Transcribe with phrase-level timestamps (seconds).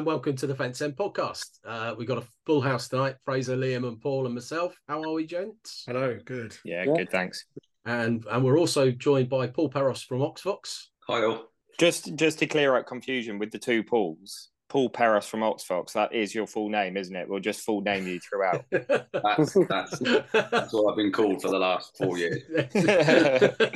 [0.00, 1.58] and welcome to the Fence End podcast.
[1.62, 4.74] Uh, we've got a full house tonight Fraser, Liam, and Paul, and myself.
[4.88, 5.84] How are we, gents?
[5.86, 6.56] Hello, good.
[6.64, 6.94] Yeah, yeah.
[6.96, 7.44] good, thanks.
[7.84, 10.84] And and we're also joined by Paul Peros from OxVox.
[11.06, 11.50] Hi, all.
[11.78, 16.14] Just, just to clear up confusion with the two Pauls, Paul Peros from OxVox, that
[16.14, 17.28] is your full name, isn't it?
[17.28, 18.64] We'll just full name you throughout.
[18.70, 19.98] that's, that's,
[20.32, 22.40] that's what I've been called for the last four years.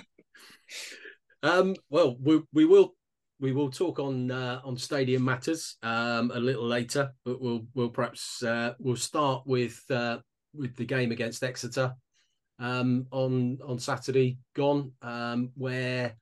[1.42, 2.94] um, well, we, we will
[3.44, 7.90] we will talk on uh, on stadium matters um, a little later, but we'll we'll
[7.90, 10.16] perhaps uh, we'll start with uh,
[10.54, 11.94] with the game against Exeter
[12.58, 16.16] um, on on Saturday gone, um, where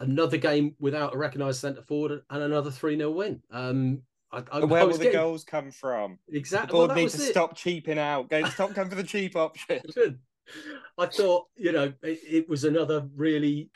[0.00, 3.42] another game without a recognised centre forward and another three 0 win.
[3.50, 5.06] Um, I, I, Where I will getting...
[5.06, 6.18] the goals come from?
[6.30, 6.66] Exactly.
[6.66, 7.30] The board well, need to it.
[7.30, 8.28] stop cheaping out.
[8.28, 9.80] Go stop going for the cheap option.
[10.98, 13.70] I thought, you know, it, it, was another really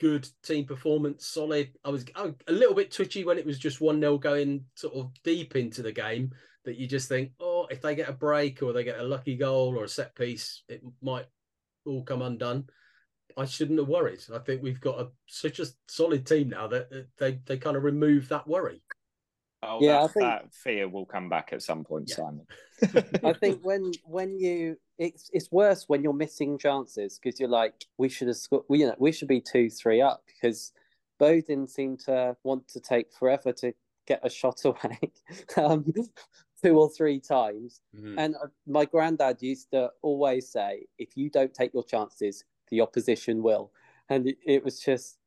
[0.00, 1.70] good team performance, solid.
[1.84, 5.12] I was a little bit twitchy when it was just 1 0 going sort of
[5.24, 6.32] deep into the game
[6.64, 9.36] that you just think, oh, if they get a break or they get a lucky
[9.36, 11.26] goal or a set piece, it might
[11.86, 12.64] all come undone.
[13.36, 14.20] I shouldn't have worried.
[14.34, 17.76] I think we've got a, such a solid team now that uh, they, they kind
[17.76, 18.82] of remove that worry.
[19.62, 22.16] Oh, yeah, that, I think that fear will come back at some point, yeah.
[22.16, 22.46] Simon.
[23.24, 27.86] I think when when you it's it's worse when you're missing chances because you're like
[27.96, 28.64] we should have scored.
[28.68, 30.72] We, you know we should be two three up because
[31.20, 33.72] Bodin seemed to want to take forever to
[34.06, 34.98] get a shot away,
[35.56, 35.84] um,
[36.64, 37.80] two or three times.
[37.96, 38.18] Mm-hmm.
[38.18, 42.80] And uh, my granddad used to always say, if you don't take your chances, the
[42.80, 43.72] opposition will.
[44.08, 45.18] And it, it was just,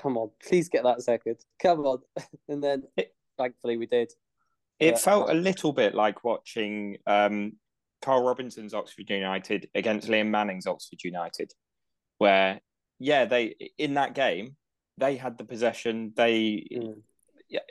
[0.00, 1.98] come on, please get that second, come on,
[2.48, 2.84] and then.
[2.96, 4.12] It- thankfully we did.
[4.80, 7.52] It felt a little bit like watching um,
[8.02, 11.52] Karl Robinson's Oxford United against Liam Manning's Oxford United,
[12.18, 12.60] where
[12.98, 14.56] yeah, they in that game
[14.98, 16.96] they had the possession, they mm.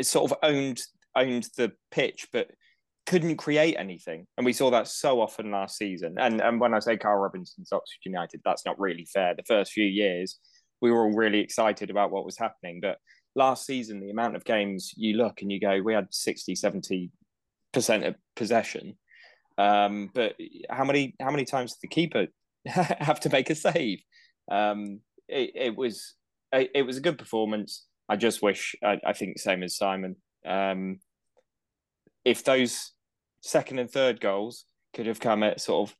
[0.01, 0.81] sort of owned
[1.15, 2.49] owned the pitch, but
[3.05, 4.25] couldn't create anything.
[4.37, 6.15] And we saw that so often last season.
[6.17, 9.35] And and when I say Karl Robinson's Oxford United, that's not really fair.
[9.35, 10.39] The first few years,
[10.81, 12.97] we were all really excited about what was happening, but
[13.35, 17.09] last season, the amount of games you look and you go, we had 60, 70%
[18.07, 18.97] of possession.
[19.57, 20.35] Um, but
[20.69, 22.27] how many how many times did the keeper
[22.65, 24.01] have to make a save?
[24.51, 26.15] Um, it, it, was
[26.51, 27.85] it, it, was a good performance.
[28.09, 30.15] I just wish I, I think same as Simon.
[30.45, 30.99] Um,
[32.25, 32.91] if those
[33.41, 35.95] second and third goals could have come at sort of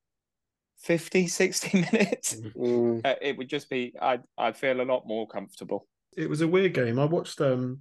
[0.82, 3.06] 50, 60 minutes, mm.
[3.06, 5.88] uh, it would just be I I feel a lot more comfortable
[6.18, 7.00] it was a weird game.
[7.00, 7.80] I watched um,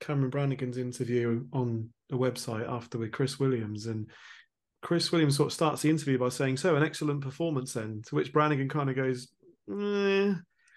[0.00, 4.10] Cameron Brannagan's interview on the website after with Chris Williams, and
[4.82, 8.14] Chris Williams sort of starts the interview by saying, "So an excellent performance." Then to
[8.14, 9.28] which Brannigan kind of goes,
[9.70, 10.34] eh,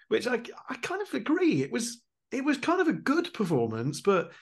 [0.08, 1.62] which I I kind of agree.
[1.62, 4.32] It was it was kind of a good performance, but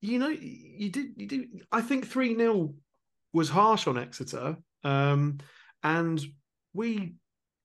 [0.00, 1.48] you know you did you did.
[1.70, 2.74] I think three 0
[3.32, 5.38] was harsh on Exeter, um,
[5.82, 6.24] and
[6.72, 7.14] we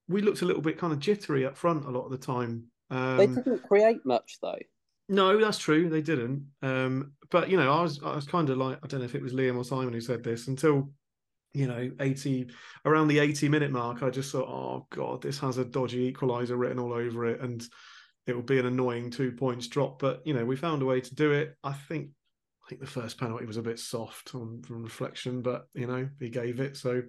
[0.08, 2.69] we looked a little bit kind of jittery up front a lot of the time
[2.90, 4.60] um, they didn't create much though.
[5.08, 5.90] No, that's true.
[5.90, 6.46] They didn't.
[6.62, 9.16] Um, but you know, I was I was kind of like I don't know if
[9.16, 10.92] it was Liam or Simon who said this until
[11.54, 12.48] you know 80
[12.86, 14.04] around the 80 minute mark.
[14.04, 17.66] I just thought, oh god, this has a dodgy equalizer written all over it, and
[18.28, 20.00] it will be an annoying two points drop.
[20.00, 21.56] But you know, we found a way to do it.
[21.64, 22.10] I think
[22.66, 26.08] I think the first penalty was a bit soft on from reflection, but you know,
[26.20, 26.78] he gave it.
[26.78, 27.02] So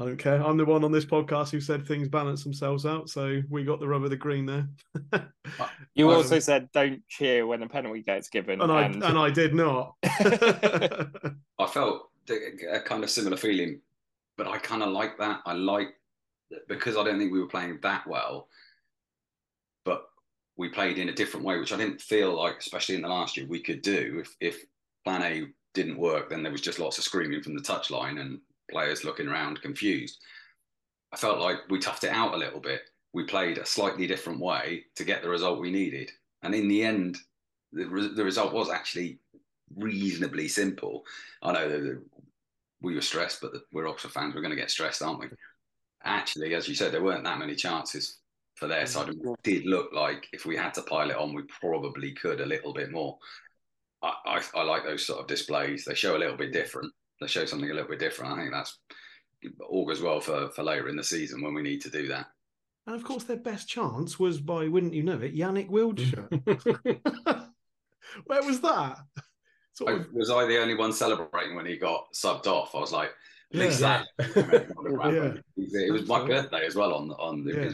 [0.00, 0.42] I don't care.
[0.42, 3.80] I'm the one on this podcast who said things balance themselves out, so we got
[3.80, 4.66] the rub of the green there.
[5.94, 9.04] you um, also said don't cheer when a penalty gets given, and, and...
[9.04, 9.96] I and I did not.
[10.02, 13.82] I felt a kind of similar feeling,
[14.38, 15.42] but I kind of like that.
[15.44, 15.88] I like
[16.66, 18.48] because I don't think we were playing that well,
[19.84, 20.04] but
[20.56, 23.36] we played in a different way, which I didn't feel like, especially in the last
[23.36, 24.22] year, we could do.
[24.22, 24.64] If if
[25.04, 25.44] Plan A
[25.74, 29.28] didn't work, then there was just lots of screaming from the touchline and players looking
[29.28, 30.18] around confused.
[31.12, 32.82] I felt like we toughed it out a little bit.
[33.12, 36.10] We played a slightly different way to get the result we needed.
[36.42, 37.18] And in the end,
[37.72, 39.18] the, re- the result was actually
[39.76, 41.04] reasonably simple.
[41.42, 42.02] I know that
[42.80, 44.34] we were stressed, but the, we're Oxford fans.
[44.34, 45.26] We're going to get stressed, aren't we?
[46.04, 48.18] Actually, as you said, there weren't that many chances
[48.54, 49.08] for their side.
[49.08, 52.46] It did look like if we had to pile it on, we probably could a
[52.46, 53.18] little bit more.
[54.02, 55.84] I, I, I like those sort of displays.
[55.84, 58.32] They show a little bit different they show something a little bit different.
[58.32, 58.78] I think that's
[59.70, 62.26] augurs well for for later in the season when we need to do that.
[62.86, 66.28] And of course, their best chance was by, wouldn't you know it, Yannick Wiltshire.
[68.26, 68.98] Where was that?
[69.74, 70.06] Sort of...
[70.12, 72.74] Was I the only one celebrating when he got subbed off?
[72.74, 73.10] I was like,
[73.52, 74.02] yeah.
[74.18, 75.32] yeah.
[75.56, 77.72] It was my birthday as well on on the, yeah.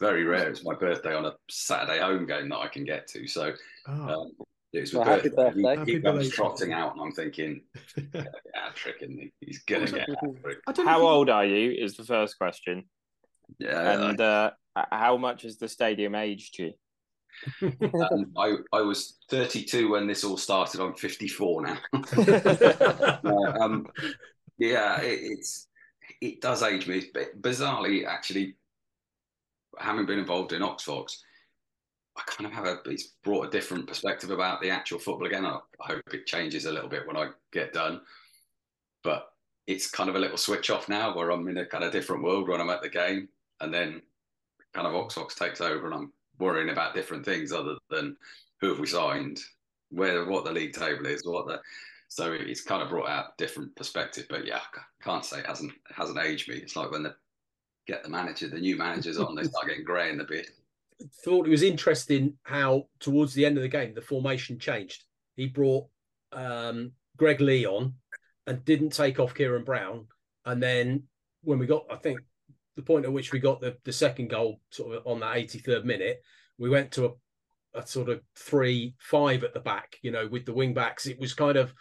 [0.00, 0.48] very rare.
[0.48, 3.26] It's my birthday on a Saturday home game that I can get to.
[3.26, 3.52] So
[3.88, 3.92] oh.
[3.92, 4.32] um,
[4.72, 5.62] It was Well, my happy birthday.
[5.62, 5.70] birthday.
[5.72, 7.62] He, Happy he comes trotting out, and I'm thinking,
[8.14, 8.24] yeah,
[8.74, 9.32] trick, isn't he?
[9.40, 10.58] He's gonna get a hat-trick.
[10.66, 11.70] I don't How old are you?
[11.72, 12.84] Is the first question,
[13.58, 14.50] Yeah, and uh,
[14.90, 16.72] how much has the stadium aged you?
[17.62, 20.80] um, I I was 32 when this all started.
[20.80, 21.78] I'm 54 now.
[23.24, 23.86] Uh, um,
[24.58, 25.68] yeah, it, it's
[26.20, 27.04] it does age me.
[27.14, 28.56] But bizarrely, actually,
[29.78, 31.12] having been involved in OxVox,
[32.18, 35.46] I kind of have a it's brought a different perspective about the actual football again.
[35.46, 38.00] I, I hope it changes a little bit when I get done,
[39.04, 39.28] but
[39.66, 42.22] it's kind of a little switch off now where I'm in a kind of different
[42.24, 43.28] world when I'm at the game,
[43.60, 44.02] and then
[44.74, 48.16] kind of OxVox takes over, and I'm worrying about different things other than
[48.60, 49.38] who have we signed,
[49.90, 51.60] where what the league table is, what the
[52.08, 54.26] so it's kind of brought out different perspective.
[54.28, 56.56] But yeah, I can't say it hasn't it hasn't aged me.
[56.56, 57.10] It's like when they
[57.86, 60.48] get the manager, the new managers on, they start getting grey in the beard.
[61.24, 65.04] Thought it was interesting how towards the end of the game the formation changed.
[65.36, 65.86] He brought
[66.32, 67.94] um, Greg Leigh on
[68.46, 70.06] and didn't take off Ciaron Brown.
[70.44, 71.04] And then
[71.42, 72.20] when we got, I think
[72.76, 75.84] the point at which we got the, the second goal sort of on that 83rd
[75.84, 76.22] minute,
[76.58, 80.46] we went to a, a sort of three five at the back, you know, with
[80.46, 81.06] the wing backs.
[81.06, 81.72] It was kind of,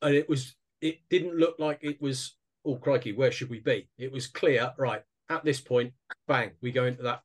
[0.00, 3.88] and it was, it didn't look like it was, oh crikey, where should we be?
[3.98, 5.92] It was clear, right, at this point,
[6.28, 7.22] bang, we go into that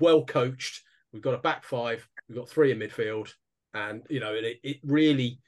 [0.00, 0.82] well coached.
[1.12, 2.06] We've got a back five.
[2.28, 3.32] We've got three in midfield,
[3.72, 5.40] and you know, it, it really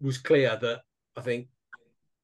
[0.00, 0.82] was clear that
[1.16, 1.48] I think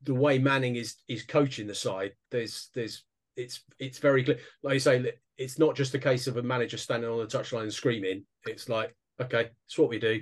[0.02, 3.04] the way Manning is is coaching the side, there's there's
[3.36, 4.38] it's it's very clear.
[4.62, 7.62] Like you say, it's not just a case of a manager standing on the touchline
[7.62, 8.24] and screaming.
[8.46, 10.20] It's like, okay, it's what we do.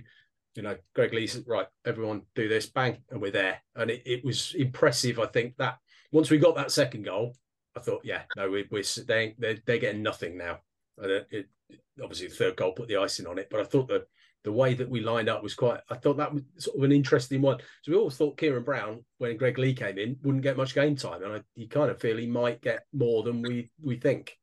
[0.54, 1.66] You know, Greg Leigh's right.
[1.84, 3.62] Everyone do this, bang, and we're there.
[3.76, 5.18] And it, it was impressive.
[5.18, 5.78] I think that
[6.12, 7.34] once we got that second goal,
[7.76, 10.58] I thought, yeah, no, we, we're they they're, they're getting nothing now.
[11.02, 11.48] It, it,
[12.02, 13.48] obviously the third goal put the icing on it.
[13.50, 14.06] But I thought the
[14.42, 15.80] the way that we lined up was quite.
[15.90, 17.58] I thought that was sort of an interesting one.
[17.82, 20.96] So we always thought Ciaron Brown, when Greg Leigh came in, wouldn't get much game
[20.96, 24.36] time, and I, you kind of feel he might get more than we we think.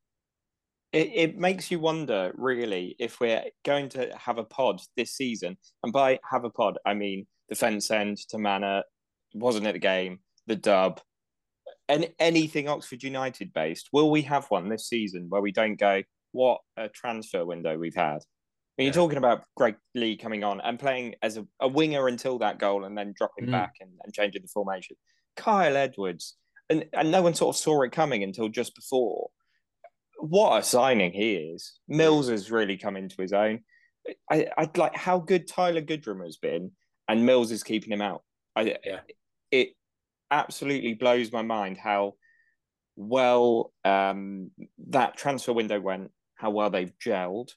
[0.94, 5.57] It, it makes you wonder, really, if we're going to have a pod this season.
[5.83, 8.83] And by have a pod, I mean the fence end to Manor,
[9.33, 11.01] wasn't at the game, the dub,
[11.89, 13.89] and anything Oxford United based.
[13.92, 17.95] Will we have one this season where we don't go, what a transfer window we've
[17.95, 18.19] had?
[18.75, 19.01] When you're Yeah.
[19.01, 22.83] talking about Greg Leigh coming on and playing as a, a winger until that goal
[22.85, 23.51] and then dropping Mm.
[23.51, 24.95] back and, and changing the formation.
[25.35, 26.35] Kyle Edwards,
[26.69, 29.29] and, and no one sort of saw it coming until just before.
[30.19, 31.79] What a signing he is.
[31.88, 33.62] Mills has really come into his own.
[34.31, 36.71] I, I'd like how good Tyler Goodrham has been,
[37.07, 38.24] and Mills is keeping him out.
[38.56, 39.00] I, Yeah.
[39.51, 39.69] It
[40.29, 42.15] absolutely blows my mind how
[42.95, 44.51] well um,
[44.89, 47.50] that transfer window went, how well they've gelled.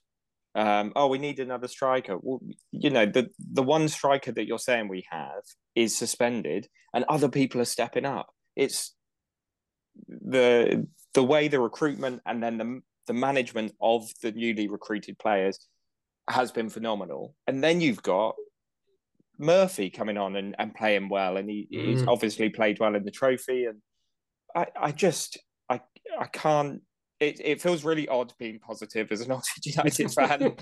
[0.53, 2.17] Um, oh, we need another striker.
[2.21, 2.41] Well,
[2.71, 5.43] you know, the the one striker that you're saying we have
[5.75, 8.27] is suspended, and other people are stepping up.
[8.55, 8.93] It's
[10.07, 15.67] the the way the recruitment and then the the management of the newly recruited players
[16.29, 17.35] has been phenomenal.
[17.47, 18.35] And then you've got
[19.37, 22.07] Murphy coming on and, and playing well, and he, he's Mm.
[22.09, 23.65] obviously played well in the trophy.
[23.65, 23.81] And
[24.55, 25.37] I, I just
[25.69, 25.81] I
[26.19, 26.81] I can't.
[27.21, 30.55] It, it feels really odd being positive as an Oxford United fan,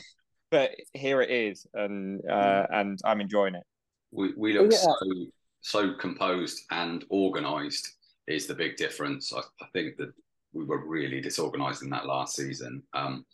[0.52, 3.64] but here it is, and uh, and I'm enjoying it.
[4.12, 4.78] We we look Yeah.
[4.78, 5.26] so
[5.62, 7.96] so composed and organised
[8.28, 9.34] is the big difference.
[9.34, 10.12] I, I think that
[10.54, 12.84] we were really disorganised in that last season.
[12.94, 13.26] Um,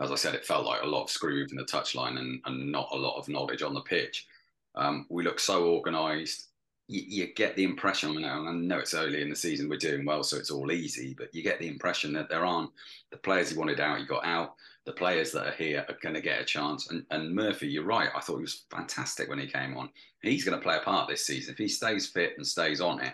[0.00, 2.70] as I said, it felt like a lot of screw in the touchline and, and
[2.70, 4.26] not a lot of knowledge on the pitch.
[4.74, 6.47] Um, we look so organised.
[6.88, 9.76] You, you get the impression, you and I know it's early in the season, we're
[9.76, 12.70] doing well, so it's all easy, but you get the impression that there aren't
[13.10, 14.54] the players you wanted out, you got out.
[14.86, 16.88] The players that are here are going to get a chance.
[16.90, 18.08] And, and Murphy, you're right.
[18.16, 19.90] I thought he was fantastic when he came on.
[20.22, 21.52] He's going to play a part this season.
[21.52, 23.12] If he stays fit and stays on it,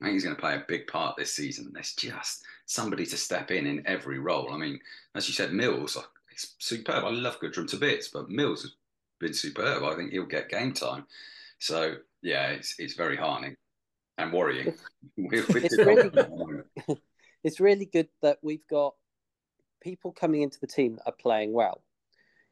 [0.00, 1.72] I think he's going to play a big part this season.
[1.72, 4.52] There's just somebody to step in in every role.
[4.52, 4.78] I mean,
[5.16, 5.98] as you said, Mills,
[6.30, 7.02] it's superb.
[7.04, 8.72] I love Goodrham to bits, but Mills has
[9.18, 9.82] been superb.
[9.82, 11.06] I think he'll get game time.
[11.58, 13.56] So yeah, it's it's very heartening
[14.18, 14.74] and worrying.
[15.16, 16.66] We're It's really- well at the moment.
[17.44, 18.94] it's really good that we've got
[19.80, 21.82] people coming into the team that are playing well.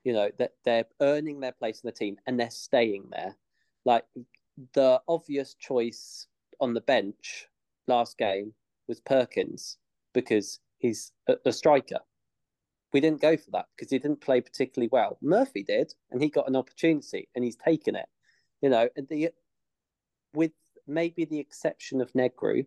[0.04, 3.36] You know, that they're earning their place in the team and they're staying there.
[3.84, 4.04] Like
[4.74, 6.26] the obvious choice
[6.60, 7.46] on the bench
[7.88, 8.54] last game
[8.86, 9.78] was Perkins
[10.12, 11.98] because he's a, a striker.
[12.92, 15.18] We didn't go for that because he didn't play particularly well.
[15.20, 18.06] Murphy did, and he got an opportunity and he's taken it.
[18.62, 19.30] You know, and the
[20.34, 20.52] with
[20.86, 22.66] maybe the exception of Negru,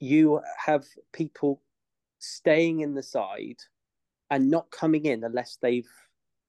[0.00, 1.62] you have people
[2.18, 3.58] staying in the side
[4.30, 5.88] and not coming in unless they've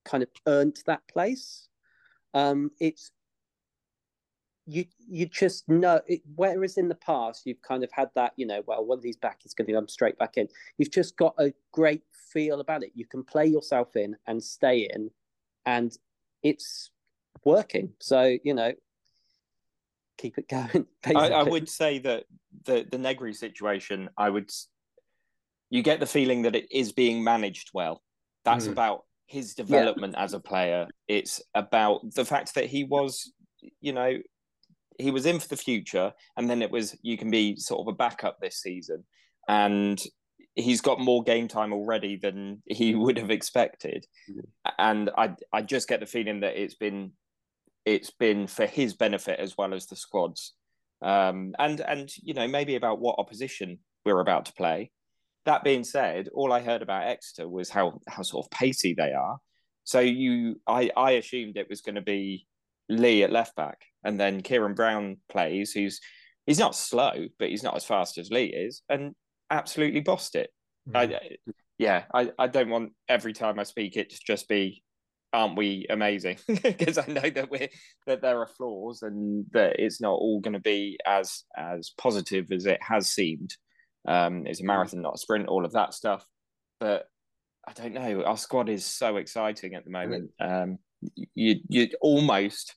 [0.03, 1.67] kind of earned that place.
[2.33, 3.11] Um, it's
[4.67, 8.47] you you just know it, whereas in the past you've kind of had that you
[8.47, 10.47] know well when he's back he's going to come straight back in.
[10.77, 12.01] You've just got a great
[12.33, 12.91] feel about it.
[12.95, 15.11] You can play yourself in and stay in
[15.65, 15.95] and
[16.41, 16.89] it's
[17.43, 17.93] working.
[17.99, 18.73] So you know
[20.17, 22.23] keep it going I, I, would say that
[22.65, 24.49] the the negri situation i would
[25.69, 28.01] you get the feeling that it is being managed well.
[28.43, 28.71] That's mm.
[28.71, 30.23] about his development yeah.
[30.23, 30.87] as a player.
[31.07, 33.33] It's about the fact that he was
[33.81, 34.17] you know
[34.99, 37.93] he was in for the future, and then it was you can be sort of
[37.93, 39.03] a backup this season,
[39.47, 40.01] and
[40.53, 44.05] he's got more game time already than he would have expected,
[44.77, 47.11] and I I just get the feeling that it's been
[47.85, 50.53] it's been for his benefit as well as the squad's,
[51.01, 54.91] um, and and you know maybe about what opposition we're about to play.
[55.45, 59.13] That being said, all I heard about Exeter was how how sort of pacey they
[59.13, 59.37] are.
[59.83, 62.47] So you, I, I assumed it was going to be
[62.89, 66.01] Leigh at left back, and then Ciaron Brown plays, who's
[66.45, 69.13] he's not slow, but he's not as fast as Leigh is, and
[69.49, 70.49] absolutely bossed it.
[70.89, 71.13] Mm.
[71.13, 71.37] I,
[71.77, 74.83] yeah, I, I don't want every time I speak it to just be,
[75.35, 76.37] aren't we amazing?
[76.47, 77.69] Because I know that we're
[78.07, 82.51] that there are flaws and that it's not all going to be as as positive
[82.51, 83.55] as it has seemed.
[84.07, 84.67] Um, it's a mm.
[84.67, 85.47] marathon, not a sprint.
[85.47, 86.25] All of that stuff,
[86.79, 87.07] but
[87.67, 88.23] I don't know.
[88.23, 90.31] Our squad is so exciting at the moment.
[90.39, 90.77] Um,
[91.33, 92.75] you you almost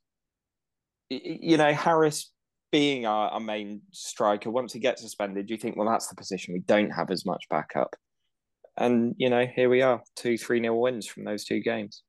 [1.09, 2.33] you know Harris
[2.71, 6.53] being our, our main striker once he gets suspended you think well that's the position
[6.53, 7.97] we don't have as much backup
[8.77, 12.03] and you know here we are two three nil wins from those two games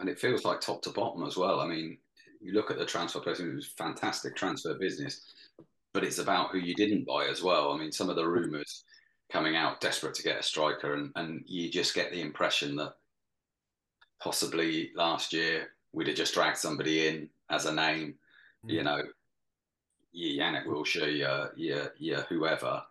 [0.00, 1.96] and it feels like top to bottom as well i mean
[2.40, 5.20] you look at the transfer person it was fantastic transfer business
[5.92, 8.84] but it's about who you didn't buy as well i mean some of the rumors
[9.30, 12.94] coming out desperate to get a striker and, and you just get the impression that
[14.20, 18.14] possibly last year we'd have just dragged somebody in as a name,
[18.64, 18.70] mm.
[18.70, 19.02] you know,
[20.12, 22.82] yeah, Yannick Wilshere, yeah, yeah, yeah, whoever.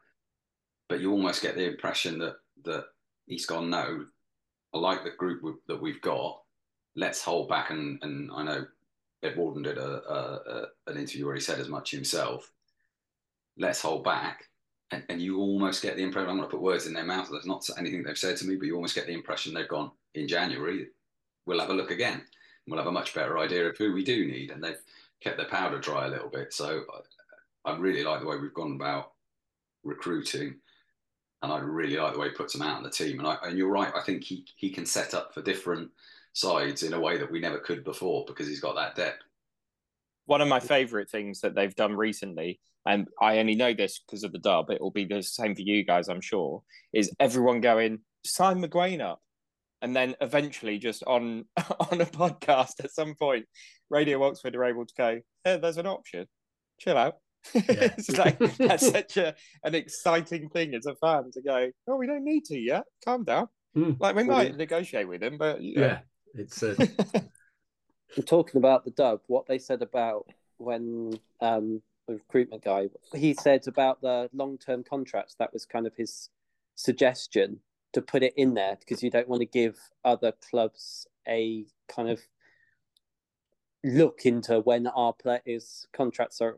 [0.87, 2.85] But you almost get the impression that that
[3.27, 3.69] he's gone.
[3.69, 4.05] No,
[4.73, 6.41] I like the group that we've got.
[6.95, 7.69] Let's hold back.
[7.71, 8.65] And and I know
[9.23, 12.51] Ed Walden did a, a, a an interview where he said as much himself.
[13.57, 14.45] Let's hold back.
[14.91, 17.29] And, and you almost get the impression I'm going to put words in their mouth.
[17.31, 19.91] That's not anything they've said to me, but you almost get the impression they've gone
[20.15, 20.87] in January
[21.49, 22.21] we'll have a look again.
[22.67, 24.79] We'll have a much better idea of who we do need, and they've
[25.21, 26.53] kept their powder dry a little bit.
[26.53, 26.83] So
[27.65, 29.13] I, I really like the way we've gone about
[29.83, 30.55] recruiting,
[31.41, 33.17] and I really like the way he puts them out in the team.
[33.19, 35.89] And, I, and you're right, I think he he can set up for different
[36.33, 39.23] sides in a way that we never could before because he's got that depth.
[40.25, 44.23] One of my favourite things that they've done recently, and I only know this because
[44.23, 46.61] of the dub, it will be the same for you guys, I'm sure,
[46.93, 49.21] is everyone going, sign McGuane up
[49.81, 51.45] and then eventually just on
[51.91, 53.45] on a podcast at some point
[53.89, 56.25] radio oxford are able to go hey, there's an option
[56.79, 57.15] chill out
[57.53, 57.61] yeah.
[57.67, 59.33] it's like that's such a
[59.63, 63.23] an exciting thing as a fan to go oh we don't need to yet calm
[63.23, 63.95] down mm.
[63.99, 65.99] like we might negotiate with him but yeah, yeah
[66.35, 66.75] it's uh...
[68.25, 70.25] talking about the dub what they said about
[70.57, 75.95] when um the recruitment guy he said about the long-term contracts that was kind of
[75.95, 76.29] his
[76.75, 77.59] suggestion
[77.93, 82.09] to put it in there because you don't want to give other clubs a kind
[82.09, 82.21] of
[83.83, 86.57] look into when our players' contracts are,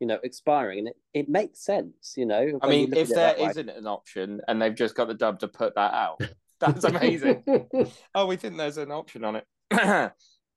[0.00, 2.14] you know, expiring, and it, it makes sense.
[2.16, 3.74] You know, I mean, if there isn't way.
[3.74, 6.20] an option and they've just got the dub to put that out,
[6.60, 7.44] that's amazing.
[8.14, 9.44] oh, we think there's an option on it.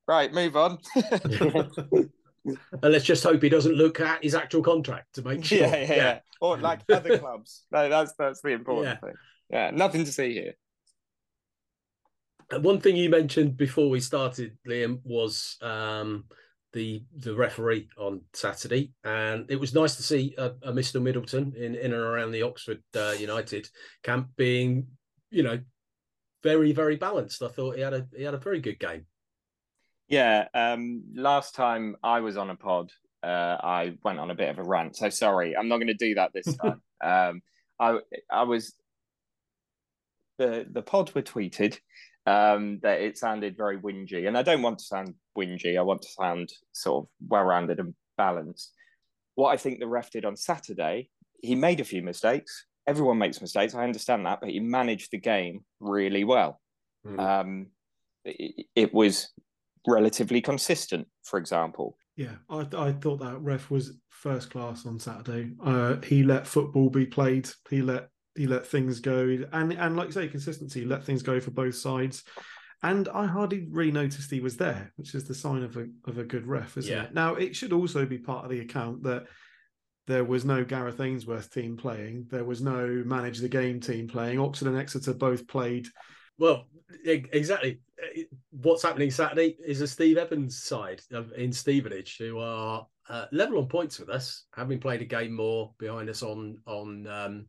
[0.07, 0.77] right, move on.
[0.95, 2.09] and
[2.81, 5.59] let's just hope he doesn't look at his actual contract to make sure.
[5.59, 6.19] Yeah, yeah, yeah.
[6.39, 7.65] or like other clubs.
[7.71, 9.07] No, that's that's the important yeah.
[9.07, 9.15] thing
[9.51, 10.53] yeah, nothing to see here.
[12.49, 16.25] And one thing you mentioned before we started, Liam, was um,
[16.73, 21.01] the the referee on Saturday, and it was nice to see a, a Mr.
[21.01, 23.69] Middleton in in and around the Oxford uh, United
[24.03, 24.87] camp being,
[25.29, 25.59] you know,
[26.43, 27.41] very very balanced.
[27.41, 29.05] I thought he had a he had a very good game.
[30.07, 32.91] Yeah, um, last time I was on a pod,
[33.23, 34.97] uh, I went on a bit of a rant.
[34.97, 36.81] So sorry, I'm not going to do that this time.
[37.03, 37.41] um,
[37.79, 38.73] I I was
[40.37, 41.77] the the pod were tweeted
[42.25, 45.77] um, that it sounded very whingy, and I don't want to sound whingy.
[45.77, 48.73] I want to sound sort of well rounded and balanced.
[49.35, 51.09] What I think the ref did on Saturday,
[51.41, 52.65] he made a few mistakes.
[52.87, 53.75] Everyone makes mistakes.
[53.75, 56.59] I understand that, but he managed the game really well.
[57.05, 57.19] Mm.
[57.19, 57.67] Um,
[58.25, 59.29] it, it was
[59.87, 61.97] relatively consistent, for example.
[62.15, 65.51] Yeah, I, I thought that ref was first class on Saturday.
[65.63, 67.49] Uh, he let football be played.
[67.69, 70.85] He let he let things go, and and like you say, consistency.
[70.85, 72.23] Let things go for both sides,
[72.83, 76.17] and I hardly really noticed he was there, which is the sign of a of
[76.17, 77.03] a good ref, isn't Yeah.
[77.03, 77.13] it?
[77.13, 79.25] Now it should also be part of the account that
[80.07, 84.39] there was no Gareth Ainsworth team playing, there was no manage the game team playing.
[84.39, 85.87] Oxford and Exeter both played.
[86.37, 86.65] Well,
[87.05, 87.81] exactly.
[88.49, 91.01] What's happening Saturday is a Steve Evans side
[91.37, 95.73] in Stevenage who are uh, level on points with us, having played a game more
[95.77, 97.05] behind us on on.
[97.07, 97.47] Um,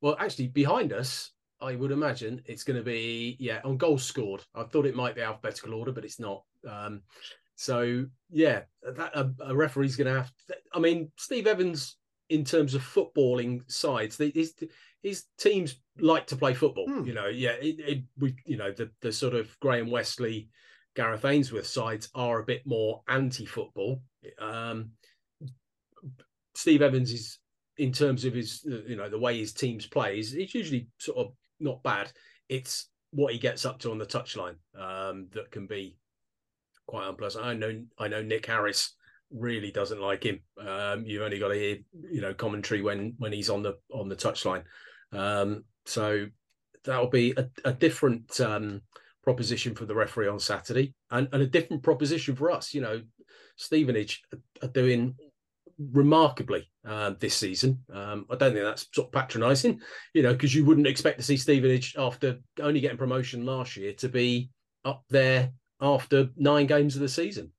[0.00, 1.30] well, actually, behind us,
[1.60, 4.44] I would imagine it's going to be yeah on goals scored.
[4.54, 6.44] I thought it might be alphabetical order, but it's not.
[6.68, 7.02] Um,
[7.58, 10.32] so yeah, that a, a referee's going to have.
[10.72, 11.96] I mean, Steve Evans
[12.28, 14.54] in terms of footballing sides, his
[15.02, 16.86] his teams like to play football.
[16.86, 17.04] Hmm.
[17.04, 20.50] You know, yeah, it, it, we you know the the sort of Graham Westley,
[20.94, 24.02] Gareth Ainsworth sides are a bit more anti-football.
[24.38, 24.92] Um,
[26.54, 27.38] Steve Evans is
[27.76, 31.18] in terms of his you know the way his teams play is it's usually sort
[31.18, 32.12] of not bad.
[32.48, 35.96] It's what he gets up to on the touchline um, that can be
[36.88, 37.44] quite unpleasant.
[37.44, 38.94] I know I know Nick Harris
[39.30, 40.40] really doesn't like him.
[40.58, 41.78] Um, you've only got to hear
[42.10, 44.64] you know commentary when when he's on the on the touchline.
[45.12, 46.26] Um, so
[46.84, 48.82] that'll be a, a different um,
[49.22, 52.74] proposition for the referee on Saturday, and, and a different proposition for us.
[52.74, 53.02] You know,
[53.56, 54.22] Stevenage
[54.62, 55.14] are doing
[55.92, 57.84] remarkably uh, this season.
[57.92, 59.80] Um, I don't think that's sort of patronising,
[60.12, 63.92] you know, because you wouldn't expect to see Stevenage after only getting promotion last year
[63.94, 64.50] to be
[64.84, 67.52] up there after nine games of the season.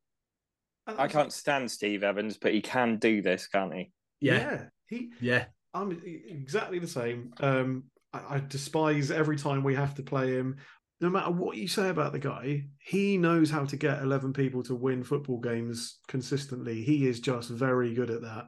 [0.98, 3.92] I can't stand Steve Evans, but he can do this, can't he?
[4.22, 5.12] Yeah, he.
[5.22, 5.46] yeah.
[5.74, 7.32] I'm exactly the same.
[7.40, 7.84] Um,
[8.14, 10.58] I, I despise every time we have to play him.
[11.02, 14.64] No matter what you say about the guy, he knows how to get 11 people
[14.64, 16.82] to win football games consistently.
[16.82, 18.48] He is just very good at that.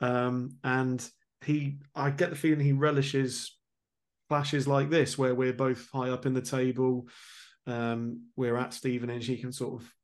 [0.00, 1.08] Um, and
[1.44, 3.56] he, I get the feeling he relishes
[4.28, 7.06] flashes like this, where we're both high up in the table.
[7.66, 9.26] Um, we're at Stevenage.
[9.26, 9.94] He can sort of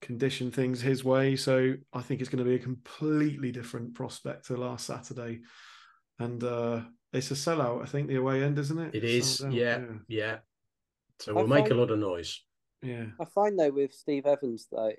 [0.00, 1.36] condition things his way.
[1.36, 5.40] So I think it's going to be a completely different prospect to last Saturday.
[6.18, 6.82] And uh,
[7.12, 8.94] it's a sellout, I think, the away end, isn't it?
[8.94, 9.36] It is.
[9.36, 10.36] Sold out, Yeah, yeah.
[11.20, 12.40] So we'll make a lot of noise.
[12.82, 13.06] Yeah.
[13.20, 14.92] I find though with Steve Evans though,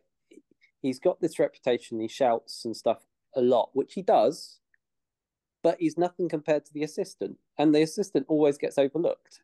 [0.82, 2.00] he's got this reputation.
[2.00, 3.00] He shouts and stuff
[3.36, 4.60] a lot, which he does,
[5.64, 9.42] but he's nothing compared to the assistant, and the assistant always gets overlooked.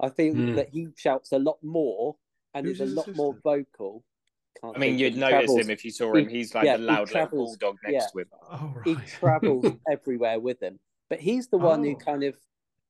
[0.00, 0.54] I think Hmm.
[0.54, 2.16] that he shouts a lot more
[2.54, 4.04] and Who's is a his lot more vocal.
[4.60, 6.28] Can't I mean, you'd notice travels- him if you saw he- him.
[6.28, 8.06] He's like yeah, the he loud little travels- bulldog next yeah.
[8.12, 8.28] to him.
[8.50, 8.86] Oh, right.
[8.86, 10.78] he travels everywhere with him.
[11.08, 11.96] But he's the one who Oh.
[11.96, 12.36] kind of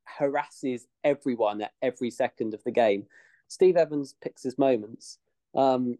[0.05, 3.07] harasses everyone at every second of the game.
[3.49, 5.19] Steve Evans picks his moments.
[5.55, 5.99] Um,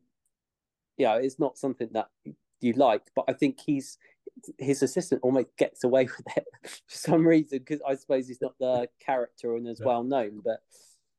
[0.97, 2.11] yeah, it's not something that
[2.61, 3.99] you like, but I think he's
[4.59, 8.57] his assistant almost gets away with it for some reason because I suppose he's not
[8.59, 9.87] the character and as Yeah.
[9.87, 10.41] well known.
[10.45, 10.61] But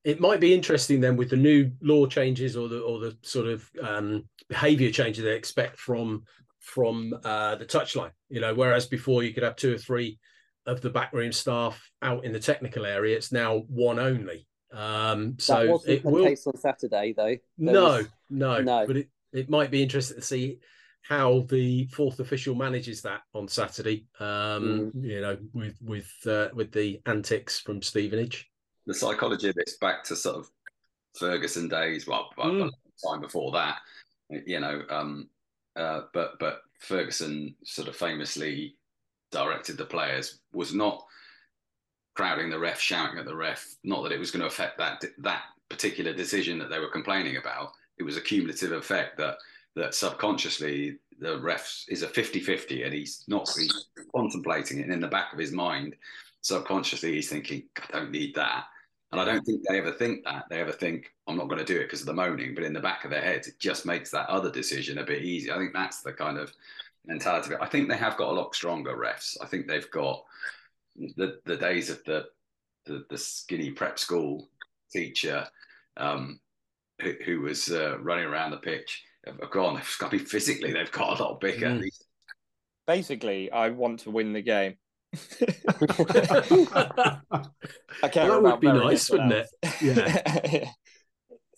[0.04, 3.48] It might be interesting then with the new law changes or the or the sort
[3.48, 6.24] of um, behaviour changes they expect from
[6.60, 8.12] from uh, the touchline.
[8.30, 10.20] You know, whereas before you could have two or three
[10.66, 14.48] of the backroom staff out in the technical area, it's now one only.
[14.72, 17.36] Um, so it will case on Saturday, though.
[17.58, 18.86] There no, was- no, no.
[18.88, 20.60] but it, it might be interesting to see
[21.02, 24.06] how the fourth official manages that on Saturday.
[24.20, 25.04] Um, Mm.
[25.04, 28.49] You know, with with uh, with the antics from Stevenage.
[28.90, 30.50] The psychology of it's back to sort of
[31.16, 32.72] Ferguson days, well, Mm.
[33.06, 33.78] time before that,
[34.48, 34.84] you know.
[34.90, 35.30] Um,
[35.76, 38.76] uh, but but Ferguson sort of famously
[39.32, 41.06] directed the players was not
[42.16, 43.64] crowding the ref, shouting at the ref.
[43.84, 47.38] Not that it was going to affect that that particular decision that they were complaining
[47.38, 47.74] about.
[48.00, 49.38] It was a cumulative effect that
[49.76, 55.02] that subconsciously the ref is a 50-50 and he's not he's contemplating it and in
[55.02, 55.96] the back of his mind
[56.42, 58.64] subconsciously he's thinking i don't need that
[59.12, 61.66] and i don't think they ever think that they ever think i'm not going to
[61.66, 63.86] do it because of the moaning but in the back of their heads it just
[63.86, 66.54] makes that other decision a bit easier i think that's the kind of
[67.06, 69.92] mentality of it i think they have got a lot stronger refs i think they've
[69.92, 70.24] got
[71.16, 72.26] the the days of the
[72.86, 74.50] the, the skinny prep school
[74.92, 75.48] teacher
[75.98, 76.40] um,
[77.02, 79.82] who, who was uh, running around the pitch have gone.
[80.02, 81.68] I mean, physically, they've got a lot bigger.
[81.68, 81.84] Mm.
[82.88, 84.78] Basically, I want to win the game.
[85.12, 87.22] That
[88.04, 89.48] I care That would be very nice, wouldn't it?
[89.64, 90.70] else.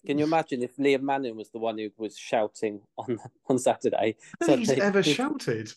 [0.05, 4.15] Can you imagine if Liam Manning was the one who was shouting on on Saturday?
[4.39, 5.71] That he's ever shouted.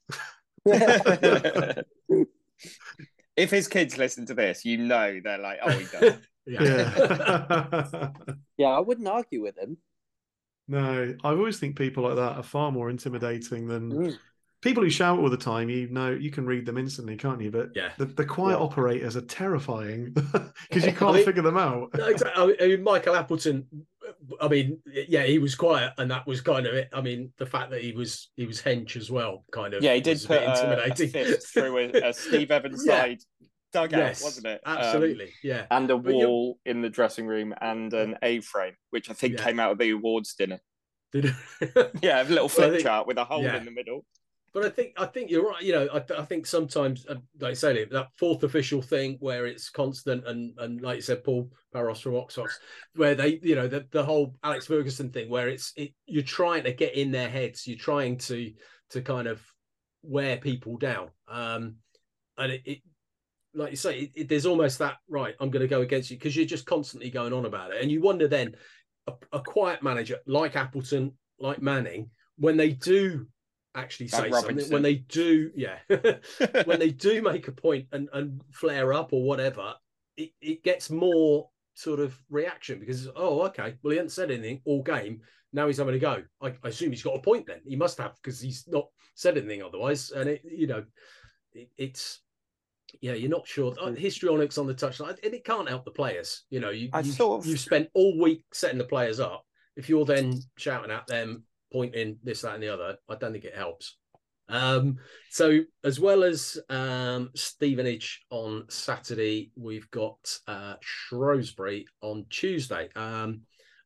[3.37, 6.19] if his kids listen to this, you know they're like, oh, he does.
[6.47, 8.11] Yeah.
[8.59, 9.79] yeah, I wouldn't argue with him.
[10.69, 14.19] no, I always think people like that are far more intimidating than Mm.
[14.65, 15.69] People who shout all the time.
[15.71, 17.53] You know, you can read them instantly, can't you?
[17.53, 17.91] But Yeah.
[17.99, 18.65] the, the quiet Yeah.
[18.65, 20.13] operators are terrifying
[20.69, 21.91] because you can't mean- figure them out.
[21.97, 22.57] No, exactly.
[22.61, 23.67] I mean, Michael Appleton
[24.41, 26.89] I mean, yeah, he was quiet, and that was kind of it.
[26.95, 29.83] I mean, the fact that he was he was hench as well, kind of.
[29.83, 32.51] Yeah, he did was a put bit a, a intimidating fist through a, a Steve
[32.51, 33.01] Evans Yeah.
[33.03, 33.19] side
[33.73, 34.61] dugout, Yes, wasn't it?
[34.65, 35.67] Um, Absolutely, yeah.
[35.71, 39.45] and a wall in the dressing room and an A frame, which I think Yeah.
[39.45, 40.61] came out of the awards dinner.
[41.13, 41.35] Did-
[42.03, 43.57] Yeah, a little Well, flip think- chart with a hole yeah.
[43.57, 44.05] in the middle.
[44.55, 45.61] But I think I think you're right.
[45.61, 49.47] You know, I, I think sometimes, uh, like I said, that fourth official thing where
[49.47, 52.51] it's constant and and like you said, Paul Barros from Oxford,
[52.95, 56.63] where they, you know, the the whole Alex Ferguson thing, where it's it, you're trying
[56.63, 58.53] to get in their heads, you're trying to
[58.91, 59.43] to kind of
[60.05, 61.75] wear people down, um,
[62.39, 62.79] and it, it
[63.55, 65.35] like you say, it, there's almost that right.
[65.41, 67.91] I'm going to go against you because you're just constantly going on about it, and
[67.91, 68.55] you wonder then
[69.09, 73.27] a, a quiet manager like Appleton, like Manning, when they do
[73.75, 75.79] actually say something, when they do, yeah,
[76.65, 79.75] when they do make a point and, and flare up or whatever,
[80.17, 84.61] it, it gets more sort of reaction because oh okay, well he hasn't said anything
[84.65, 85.21] all game.
[85.53, 86.23] Now he's having a go.
[86.41, 87.61] I, I assume he's got a point then.
[87.67, 90.11] He must have because he's not said anything otherwise.
[90.11, 90.85] And it, you know,
[91.53, 92.21] it, it's
[93.01, 93.75] yeah, you're not sure.
[93.81, 96.43] Uh, Histrionics on the touchline, and it can't help the players.
[96.51, 99.45] You know, you, I you sort of- you've spent all week setting the players up.
[99.77, 103.45] If you're then shouting at them, pointing this, that, and the other, I don't think
[103.45, 103.97] it helps.
[104.49, 104.99] Um,
[105.31, 112.89] so as well as um, Stevenage on Saturday, we've got uh, Shrewsbury on Tuesday.
[112.95, 113.41] Um,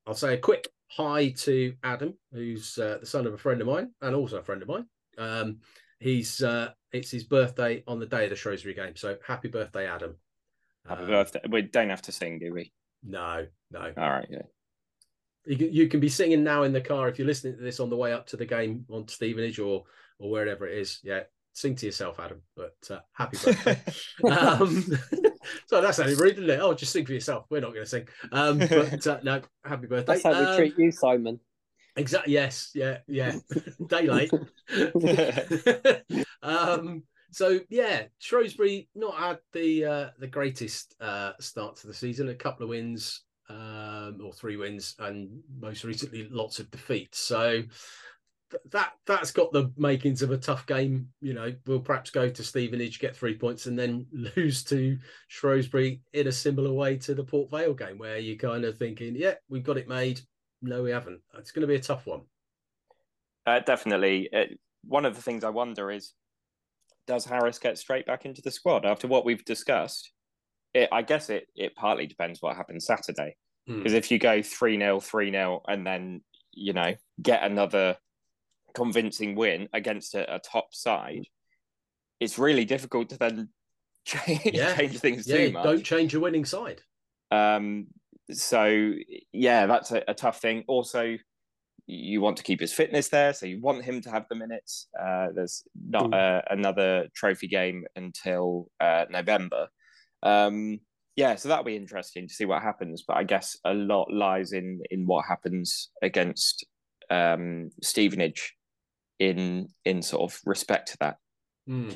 [0.06, 3.66] I'll say a quick hi to Adam, who's uh, the son of a friend of
[3.68, 4.86] mine and also a friend of mine.
[5.16, 5.58] Um,
[6.00, 9.86] he's uh, it's his birthday on the day of the Shrewsbury game, so happy birthday,
[9.86, 10.16] Adam!
[10.86, 11.40] Happy Um, birthday.
[11.48, 12.72] We don't have to sing, do we?
[13.02, 13.92] No, no.
[13.96, 14.42] All right, yeah.
[15.48, 17.80] You can, you can be singing now in the car if you're listening to this
[17.80, 19.84] on the way up to the game on Stevenage or
[20.18, 21.00] or wherever it is.
[21.02, 21.22] Yeah,
[21.54, 22.42] sing to yourself, Adam.
[22.54, 23.80] But uh, happy birthday.
[24.30, 24.84] um,
[25.66, 26.60] so that's only rude, isn't it?
[26.60, 27.46] Oh, just sing for yourself.
[27.48, 28.08] We're not going to sing.
[28.30, 30.12] Um, but uh, no, happy birthday.
[30.12, 31.40] That's how we Um, treat you, Simon.
[31.96, 32.34] Exactly.
[32.34, 32.70] Yes.
[32.74, 32.98] Yeah.
[33.08, 33.36] Yeah.
[33.88, 34.30] Daylight.
[36.42, 37.02] um.
[37.30, 42.28] So yeah, Shrewsbury not had the uh, the greatest uh, start to the season.
[42.30, 47.18] A couple of wins, um, or three wins, and most recently lots of defeats.
[47.18, 47.62] So
[48.50, 51.08] th- that that's got the makings of a tough game.
[51.20, 54.06] You know, we'll perhaps go to Stevenage, get three points, and then
[54.36, 58.64] lose to Shrewsbury in a similar way to the Port Vale game, where you're kind
[58.64, 60.20] of thinking, yeah, we've got it made.
[60.60, 61.20] No, we haven't.
[61.38, 62.22] It's going to be a tough one.
[63.46, 64.28] Uh, definitely.
[64.32, 64.44] Uh,
[64.84, 66.12] one of the things I wonder is
[67.06, 70.12] does Harris get straight back into the squad after what we've discussed?
[70.82, 73.36] It, I guess it, it partly depends what happens Saturday.
[73.66, 73.78] Hmm.
[73.78, 77.96] Because if you go 3 0, 3 0, and then, you know, get another
[78.74, 81.24] convincing win against a, a top side,
[82.20, 83.48] it's really difficult to then
[84.04, 84.74] change, Yeah.
[84.76, 85.64] change things yeah, too much.
[85.64, 86.80] don't change your winning side.
[87.30, 87.88] Um,
[88.30, 88.92] so
[89.32, 90.64] yeah, that's a, a tough thing.
[90.68, 91.16] Also,
[91.86, 94.88] you want to keep his fitness there, so you want him to have the minutes.
[94.98, 96.14] Uh, there's not Mm.
[96.38, 99.68] uh, another trophy game until uh, November.
[100.22, 100.80] Um,
[101.16, 103.02] yeah, so that'll be interesting to see what happens.
[103.06, 106.64] But I guess a lot lies in in what happens against
[107.10, 108.54] um, Stevenage
[109.18, 111.16] in in sort of respect to that.
[111.66, 111.90] Hmm.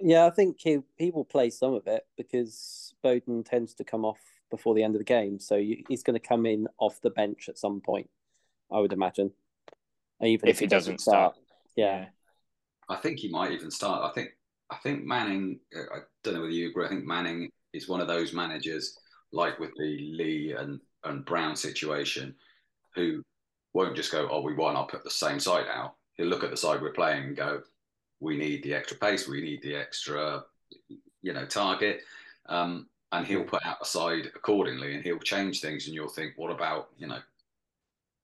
[0.00, 4.04] Yeah, I think he he will play some of it because Bodin tends to come
[4.04, 7.00] off before the end of the game, so you, he's going to come in off
[7.02, 8.08] the bench at some point.
[8.70, 9.32] I would imagine,
[10.22, 11.34] even If he doesn't start.
[11.76, 12.06] Yeah,
[12.88, 14.08] I think he might even start.
[14.08, 14.30] I think
[14.70, 15.60] I think Manning.
[15.76, 16.86] uh, I don't know whether you agree.
[16.86, 18.98] I think Manning is one of those managers,
[19.32, 22.34] like with the Leigh and and Brown situation,
[22.94, 23.22] who
[23.72, 24.76] won't just go, "Oh, we won.
[24.76, 27.62] I'll put the same side out." He'll look at the side we're playing and go,
[28.20, 29.28] "We need the extra pace.
[29.28, 30.44] We need the extra,
[31.22, 32.02] you know, target."
[32.46, 35.86] Um, and he'll put out a side accordingly, and he'll change things.
[35.86, 37.22] And you'll think, "What about you know?"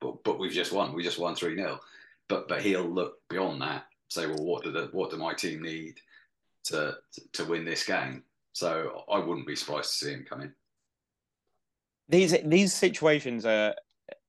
[0.01, 0.95] But but we've just won.
[0.95, 1.81] We just won three 0
[2.29, 5.63] But but he'll look beyond that say, well, what do the what do my team
[5.63, 6.01] need
[6.65, 6.97] to
[7.33, 8.23] to win this game?
[8.55, 10.55] So I wouldn't be surprised to see him come in.
[12.09, 13.75] these these situations are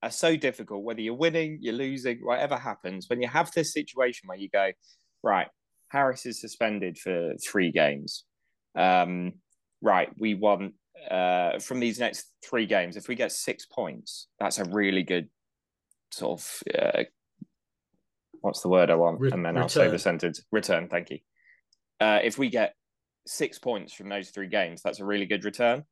[0.01, 4.27] are so difficult whether you're winning you're losing whatever happens when you have this situation
[4.27, 4.71] where you go
[5.23, 5.47] right
[5.91, 8.23] harris is suspended for three games
[8.75, 9.33] um
[9.81, 10.73] right we want
[11.11, 15.27] uh from these next three games if we get six points that's a really good
[16.11, 17.03] sort of uh,
[18.41, 19.99] what's the word i want Re- and then i'll say the return.
[19.99, 21.19] sentence return thank you
[21.99, 22.73] uh if we get
[23.25, 25.83] six points from those three games that's a really good return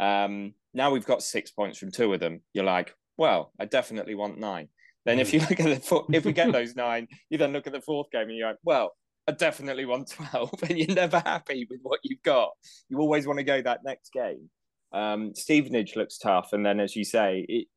[0.00, 2.42] um, now we've got six points from two of them.
[2.52, 4.68] You're like, well, I definitely want nine.
[5.04, 7.66] Then if you look at the four, if we get those nine, you then look
[7.66, 8.92] at the fourth game and you're like, well,
[9.26, 12.50] I definitely want twelve, and you're never happy with what you've got.
[12.88, 14.50] You always want to go that next game.
[14.92, 17.68] Um, Stevenage looks tough, and then as you say, it,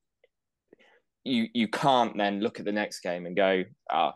[1.24, 4.16] you you can't then look at the next game and go, ah,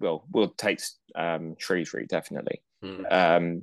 [0.00, 0.80] well, we'll take
[1.14, 2.62] um, Shrewsbury definitely.
[2.82, 3.04] Hmm.
[3.10, 3.62] Um,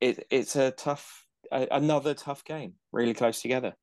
[0.00, 3.74] it, it's a tough, another tough game, really close together.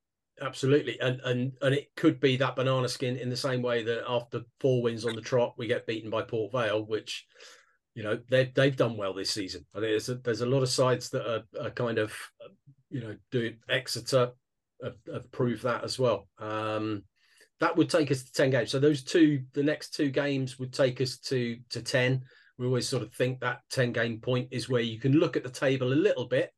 [0.42, 4.04] Absolutely, and and and it could be that banana skin in the same way that
[4.08, 7.28] after four wins on the trot, we get beaten by Port Vale, which
[7.94, 9.64] you know they've they've done well this season.
[9.76, 12.16] I think there's a, there's a lot of sides that are, are kind of
[12.90, 14.32] you know doing Exeter
[14.84, 16.28] have, have proved that as well.
[16.40, 17.04] Um,
[17.60, 18.72] that would take us to ten games.
[18.72, 22.24] So those two, the next two games would take us to to ten.
[22.58, 25.44] We always sort of think that ten game point is where you can look at
[25.44, 26.52] the table a little bit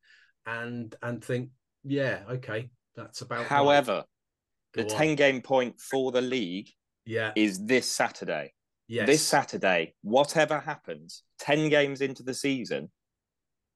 [0.44, 1.50] and and think,
[1.84, 3.46] yeah, okay, that's about.
[3.46, 4.04] However,
[4.74, 4.88] the on.
[4.88, 6.68] ten game point for the league,
[7.04, 8.52] yeah, is this Saturday.
[8.88, 9.06] Yes.
[9.06, 12.90] This Saturday, whatever happens, ten games into the season,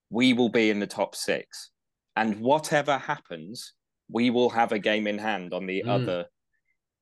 [0.09, 1.71] we will be in the top six,
[2.15, 3.73] and whatever happens,
[4.09, 5.89] we will have a game in hand on the mm.
[5.89, 6.27] other,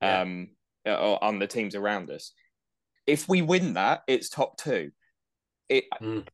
[0.01, 0.49] um,
[0.87, 0.95] yeah.
[0.97, 2.33] on the teams around us.
[3.07, 4.91] If we win that, it's top two.
[5.69, 5.85] It.
[6.03, 6.27] Mm.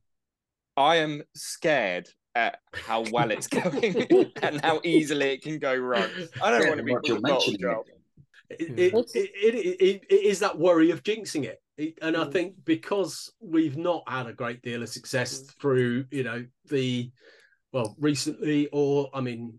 [0.76, 6.08] I am scared at how well it's going and how easily it can go wrong.
[6.42, 7.84] I don't yeah, want to be called bottle job.
[8.50, 11.60] It, it, it, it is that worry of jinxing it.
[12.02, 12.32] And I mm.
[12.32, 15.60] think because we've not had a great deal of success mm.
[15.60, 17.10] through, you know, the
[17.72, 19.58] well, recently, or I mean,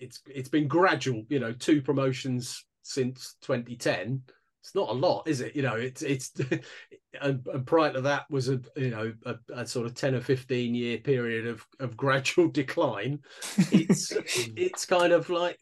[0.00, 4.22] it's it's been gradual, you know, two promotions since 2010
[4.62, 5.56] it's not a lot, is it?
[5.56, 6.30] You know, it's it's
[7.20, 10.20] and, and prior to that was a you know a, a, sort of ten or
[10.20, 13.18] fifteen year period of of gradual decline.
[13.72, 14.12] It's
[14.56, 15.58] it's kind of like,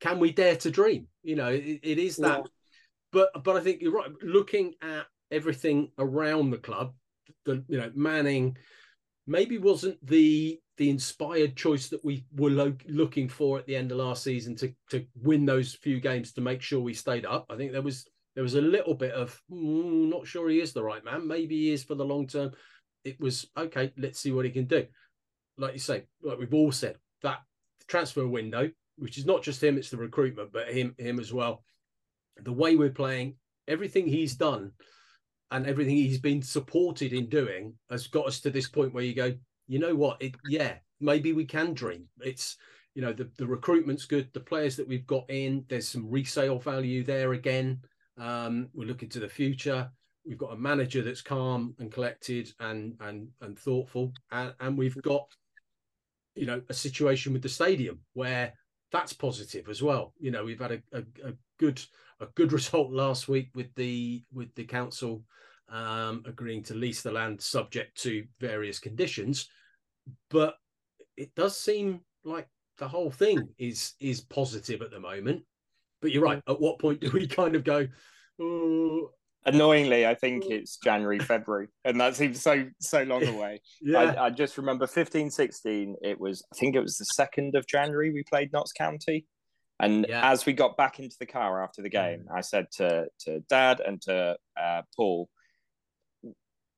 [0.00, 1.08] can we dare to dream?
[1.24, 2.38] You know, it, it is that.
[2.38, 2.50] Yeah.
[3.12, 4.10] But but I think you're right.
[4.22, 6.94] Looking at everything around the club,
[7.44, 8.56] the you know Manning
[9.26, 13.90] maybe wasn't the the inspired choice that we were lo- looking for at the end
[13.90, 17.46] of last season to to win those few games to make sure we stayed up.
[17.50, 18.06] I think there was
[18.40, 21.28] there was a little bit of mm, not sure he is the right man.
[21.28, 22.52] Maybe he is for the long term.
[23.04, 23.92] It was okay.
[23.98, 24.86] Let's see what he can do.
[25.58, 27.40] Like you say, like we've all said, that
[27.86, 31.64] transfer window, which is not just him, it's the recruitment, but him him as well.
[32.42, 33.34] The way we're playing,
[33.68, 34.72] everything he's done,
[35.50, 39.12] and everything he's been supported in doing, has got us to this point where you
[39.12, 39.34] go,
[39.68, 40.22] you know what?
[40.22, 42.06] It yeah, maybe we can dream.
[42.20, 42.56] It's
[42.94, 44.30] you know the the recruitment's good.
[44.32, 47.82] The players that we've got in, there's some resale value there again.
[48.18, 49.90] Um, we're looking to the future.
[50.26, 55.00] We've got a manager that's calm and collected and and and thoughtful, and, and we've
[55.02, 55.26] got
[56.34, 58.52] you know a situation with the stadium where
[58.92, 60.14] that's positive as well.
[60.18, 61.82] You know, we've had a, a, a good
[62.20, 65.22] a good result last week with the with the council
[65.68, 69.48] um, agreeing to lease the land subject to various conditions,
[70.28, 70.56] but
[71.16, 75.42] it does seem like the whole thing is is positive at the moment.
[76.00, 76.42] But you're right.
[76.48, 77.86] At what point do we kind of go?
[78.40, 79.10] Oh.
[79.46, 83.62] Annoyingly, I think it's January, February, and that seems so so long away.
[83.80, 83.98] yeah.
[83.98, 87.66] I, I, just remember 15, 16, It was I think it was the second of
[87.66, 89.24] January we played Notts County,
[89.80, 90.30] and yeah.
[90.30, 93.80] as we got back into the car after the game, I said to to Dad
[93.80, 95.30] and to uh, Paul,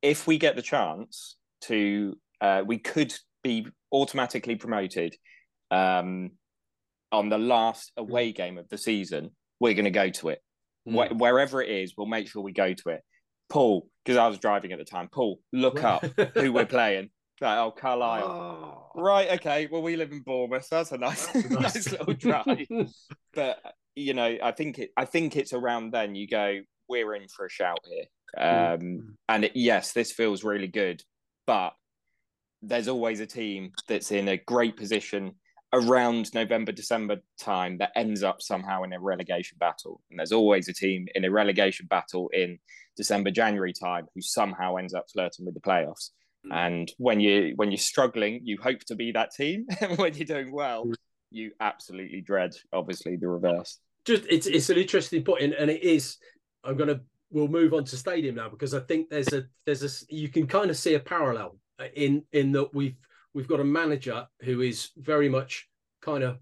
[0.01, 5.15] if we get the chance to, uh, we could be automatically promoted
[5.69, 6.31] um,
[7.13, 10.39] on the last away game of the season, we're going to go to it.
[10.87, 11.09] Mm.
[11.09, 13.01] Wh- wherever it is, we'll make sure we go to it.
[13.49, 17.11] Paul, because I was driving at the time, Paul, look up who we're playing.
[17.39, 18.23] Like, oh, Carlisle.
[18.95, 19.01] Oh.
[19.01, 19.67] Right, okay.
[19.71, 20.65] Well, we live in Bournemouth.
[20.65, 22.67] So That's a nice, nice little drive.
[23.33, 23.59] but
[23.95, 24.91] you know, I think it.
[24.97, 26.61] I think it's around then you go.
[26.89, 28.05] We're in for a shout here.
[28.37, 28.99] Um, mm.
[29.29, 31.03] And it, yes, this feels really good,
[31.45, 31.73] but
[32.61, 35.35] there's always a team that's in a great position
[35.73, 40.01] around November, December time that ends up somehow in a relegation battle.
[40.09, 42.59] And there's always a team in a relegation battle in
[42.95, 46.11] December, January time who somehow ends up flirting with the playoffs.
[46.45, 46.53] Mm.
[46.53, 49.65] And when you when you're struggling, you hope to be that team.
[49.81, 50.93] and when you're doing well, mm.
[51.31, 53.79] you absolutely dread obviously the reverse.
[54.05, 56.17] Just it's it's an interesting point, and, and it is.
[56.63, 60.13] I'm gonna we'll move on to stadium now because I think there's a there's a
[60.13, 61.57] you can kind of see a parallel
[61.95, 62.95] in in that we've
[63.33, 65.67] we've got a manager who is very much
[66.01, 66.37] kind of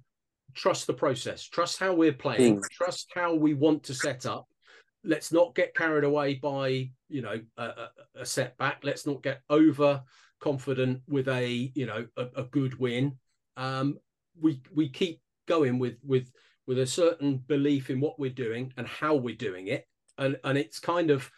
[0.53, 2.69] trust the process, trust how we're playing, mm.
[2.71, 4.47] trust how we want to set up.
[5.03, 8.79] Let's not get carried away by you know a, a, setback.
[8.83, 10.01] Let's not get over
[10.39, 13.17] confident with a you know a, a good win.
[13.57, 13.97] Um,
[14.39, 16.31] we we keep going with with
[16.67, 20.57] with a certain belief in what we're doing and how we're doing it, and and
[20.57, 21.31] it's kind of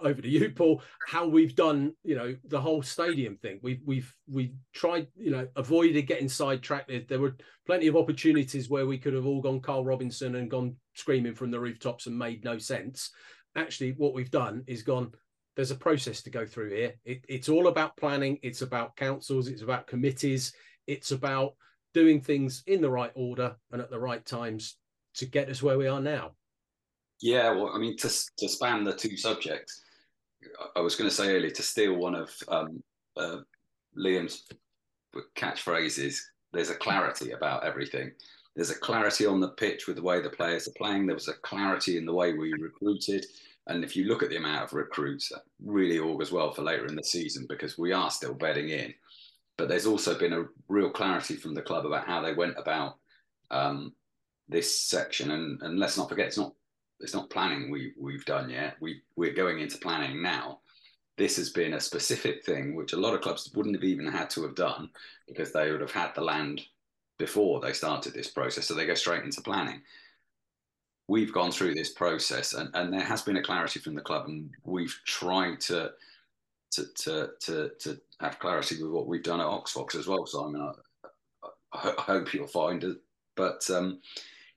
[0.00, 3.60] over to you, Paul, how we've done, you know, the whole stadium thing.
[3.62, 6.90] We've we've we've tried, you know, avoided getting sidetracked.
[7.08, 10.76] There were plenty of opportunities where we could have all gone Karl Robinson and gone
[10.94, 13.10] screaming from the rooftops and made no sense.
[13.56, 15.12] Actually, what we've done is gone.
[15.56, 16.94] There's a process to go through here.
[17.04, 18.38] It, it's all about planning.
[18.42, 19.48] It's about councils.
[19.48, 20.52] It's about committees.
[20.86, 21.54] It's about
[21.92, 24.76] doing things in the right order and at the right times
[25.14, 26.32] to get us where we are now.
[27.20, 29.82] Yeah, well, I mean, to to span the two subjects,
[30.74, 32.82] I was going to say earlier to steal one of um,
[33.16, 33.38] uh,
[33.96, 34.46] Liam's
[35.36, 36.18] catchphrases.
[36.52, 38.12] There's a clarity about everything.
[38.56, 41.06] There's a clarity on the pitch with the way the players are playing.
[41.06, 43.26] There was a clarity in the way we recruited.
[43.66, 46.86] And if you look at the amount of recruits, that really augurs well for later
[46.86, 48.92] in the season because we are still bedding in.
[49.56, 52.96] But there's also been a real clarity from the club about how they went about
[53.50, 53.92] um,
[54.48, 55.30] this section.
[55.30, 56.54] And, and let's not forget, it's not
[57.00, 58.76] it's not planning we we've done yet.
[58.80, 60.60] We we're going into planning now.
[61.16, 64.30] This has been a specific thing which a lot of clubs wouldn't have even had
[64.30, 64.90] to have done
[65.26, 66.62] because they would have had the land
[67.18, 68.66] before they started this process.
[68.66, 69.82] So they go straight into planning.
[71.08, 74.28] We've gone through this process and, and there has been a clarity from the club
[74.28, 75.92] and we've tried to
[76.72, 80.26] to to to, to have clarity with what we've done at OxVox as well.
[80.26, 80.72] So I mean
[81.72, 82.98] I, I hope you'll find it.
[83.36, 84.00] But um,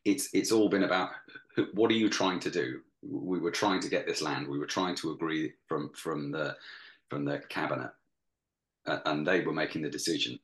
[0.06, 1.10] it's it's all been about
[1.74, 2.82] what are you trying to do?
[3.02, 4.48] We were trying to get this land.
[4.48, 6.56] We were trying to agree from from the
[7.10, 7.92] from the cabinet,
[8.86, 10.40] uh, and they were making the decision.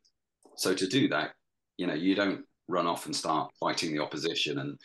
[0.55, 1.31] So to do that,
[1.77, 4.79] you know, you don't run off and start fighting the opposition and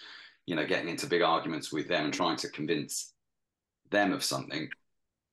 [0.46, 3.12] you know getting into big arguments with them and trying to convince
[3.90, 4.68] them of something.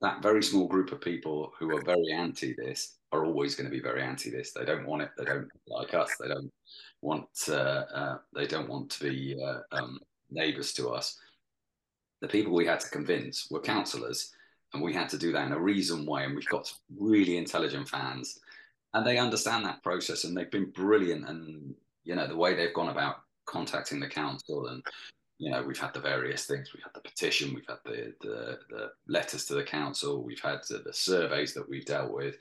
[0.01, 3.75] That very small group of people who are very anti this are always going to
[3.75, 4.51] be very anti this.
[4.51, 5.09] They don't want it.
[5.17, 6.09] They don't like us.
[6.19, 6.51] They don't
[7.01, 7.27] want.
[7.47, 9.99] Uh, uh, they don't want to be uh, um,
[10.31, 11.17] neighbours to us,
[12.21, 14.31] the people we had to convince were councillors,
[14.73, 16.23] and we had to do that in a reasoned way.
[16.23, 18.39] And we've got really intelligent fans,
[18.93, 21.27] and they understand that process, and they've been brilliant.
[21.27, 24.83] And you know the way they've gone about contacting the council, and
[25.39, 26.71] you know we've had the various things.
[26.73, 30.61] We've had the petition, we've had the the, the letters to the council, we've had
[30.69, 32.35] the, the surveys that we've dealt with.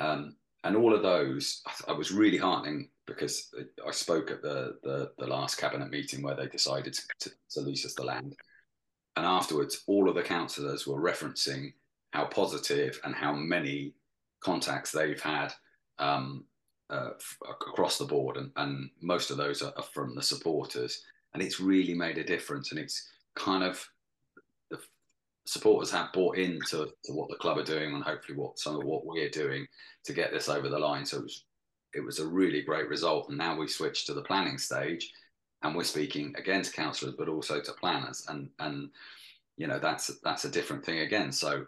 [0.00, 3.52] Um, and all of those, I was really heartening because
[3.86, 7.60] I spoke at the, the, the last cabinet meeting where they decided to, to, to
[7.60, 8.36] lease us the land.
[9.16, 11.72] And afterwards, all of the councillors were referencing
[12.12, 13.94] how positive and how many
[14.42, 15.52] contacts they've had
[15.98, 16.44] um,
[16.90, 17.10] uh,
[17.50, 18.36] across the board.
[18.36, 21.02] And, and most of those are, are from the supporters.
[21.34, 22.70] And it's really made a difference.
[22.70, 23.84] And it's kind of
[24.70, 24.78] the
[25.46, 28.84] supporters have bought into to what the club are doing and hopefully what some of
[28.84, 29.66] what we're doing
[30.04, 31.04] to get this over the line.
[31.04, 31.44] So it was
[31.94, 33.28] it was a really great result.
[33.28, 35.12] And now we switched to the planning stage
[35.62, 38.26] and we're speaking again to councillors, but also to planners.
[38.28, 38.90] And, and,
[39.56, 41.32] you know, that's, that's a different thing again.
[41.32, 41.66] So,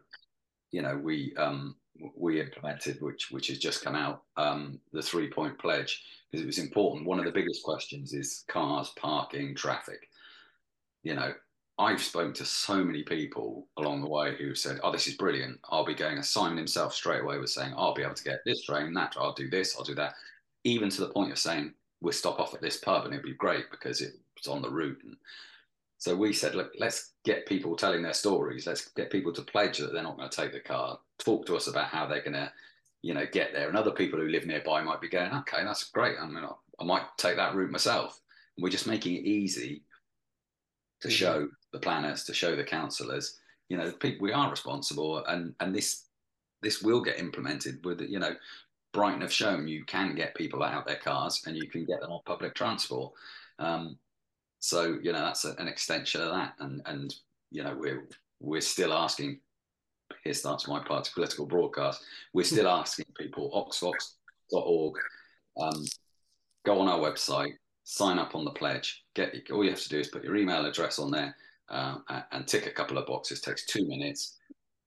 [0.71, 1.77] you know, we, um,
[2.17, 6.47] we implemented, which, which has just come out, um, the three point pledge because it
[6.47, 7.07] was important.
[7.07, 10.09] One of the biggest questions is cars, parking, traffic.
[11.05, 11.33] You know,
[11.77, 15.59] I've spoken to so many people along the way who said, "Oh, this is brilliant.
[15.65, 18.63] I'll be going." Simon himself straight away was saying, "I'll be able to get this
[18.63, 19.17] train, that.
[19.17, 19.77] I'll do this.
[19.77, 20.15] I'll do that."
[20.63, 23.35] Even to the point of saying, "We'll stop off at this pub, and it'd be
[23.35, 25.17] great because it's on the route." And
[25.99, 28.67] so we said, "Look, let's get people telling their stories.
[28.69, 31.01] Let's get people to pledge that they're not going to take the car.
[31.19, 32.53] Talk to us about how they're going to,
[33.03, 35.91] you know, get there." And other people who live nearby might be going, "Okay, that's
[35.91, 36.19] great.
[36.21, 38.21] I mean, I might take that route myself."
[38.57, 39.83] And we're just making it easy
[41.05, 41.17] to mm-hmm.
[41.17, 43.39] show the planners, to show the councillors,
[43.69, 46.07] you know, people we are responsible, and and this
[46.63, 48.35] this will get implemented with you know.
[48.93, 52.13] Brighton have shown you can get people out their cars and you can get them
[52.13, 53.13] on public transport.
[53.59, 53.99] Um,
[54.61, 57.13] so you know that's a, an extension of that, and and
[57.51, 58.09] you know we're
[58.41, 59.41] we're still asking.
[60.23, 62.03] Here starts my party political broadcast.
[62.33, 64.95] We're still asking people oxvox.org.
[65.61, 65.85] Um,
[66.65, 69.05] go on our website, sign up on the pledge.
[69.15, 71.37] Get all you have to do is put your email address on there
[71.69, 71.99] uh,
[72.33, 73.41] and tick a couple of boxes.
[73.41, 74.39] Takes two minutes.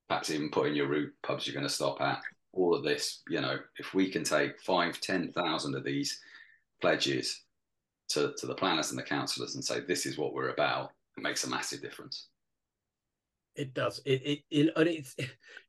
[0.10, 2.22] Perhaps even put in your route, pubs you're going to stop at.
[2.54, 6.20] All of this, you know, if we can take five, ten thousand of these
[6.82, 7.44] pledges
[8.10, 11.24] to, to the planners and the councillors and say this is what we're about, it
[11.24, 12.28] makes a massive difference.
[13.56, 14.02] It does.
[14.06, 15.16] It, it, it and it's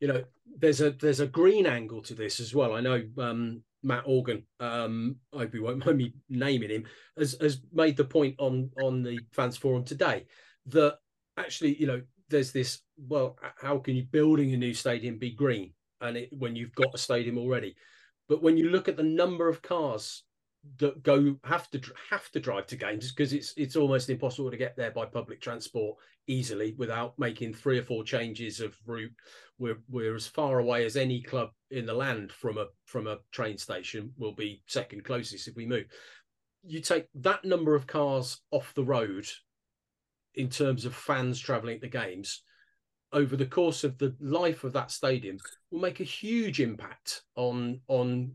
[0.01, 0.25] you know
[0.59, 2.75] there's a there's a green angle to this as well.
[2.75, 6.85] I know um, Matt Organ, um, I hope you won't mind me naming him,
[7.17, 10.27] has has made the point on on the fans forum today
[10.67, 10.99] that
[11.37, 12.81] actually, you know, there's this.
[12.99, 16.95] Well, how can you building a new stadium be green, and it, when you've got
[16.95, 17.77] a stadium already?
[18.29, 20.25] But when you look at the number of cars
[21.03, 21.81] go have to
[22.11, 25.41] have to drive to games because it's it's almost impossible to get there by public
[25.41, 25.97] transport
[26.27, 29.13] easily without making three or four changes of route.
[29.59, 33.19] We're we're as far away as any club in the land from a from a
[33.31, 34.13] train station.
[34.17, 35.87] We'll be second closest if we move.
[36.65, 39.27] You take that number of cars off the road
[40.35, 42.43] in terms of fans travelling to games
[43.13, 45.39] over the course of the life of that stadium
[45.71, 48.33] will make a huge impact on on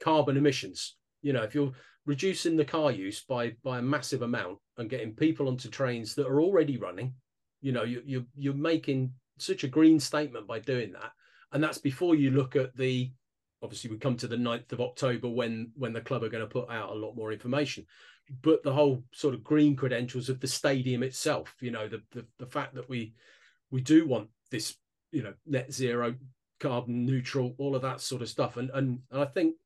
[0.00, 1.72] carbon emissions you know if you're
[2.06, 6.26] reducing the car use by by a massive amount and getting people onto trains that
[6.26, 7.12] are already running
[7.60, 11.12] you know you, you're you're making such a green statement by doing that.
[11.52, 13.10] And that's before you look at the
[13.62, 16.46] obviously we come to the 9th of october when when the club are going to
[16.46, 17.84] put out a lot more information
[18.40, 22.24] but the whole sort of green credentials of the stadium itself you know the the,
[22.38, 23.12] the fact that we
[23.70, 24.76] we do want this
[25.12, 26.14] you know net zero
[26.58, 28.56] carbon neutral all of that sort of stuff.
[28.56, 29.56] And and, and i think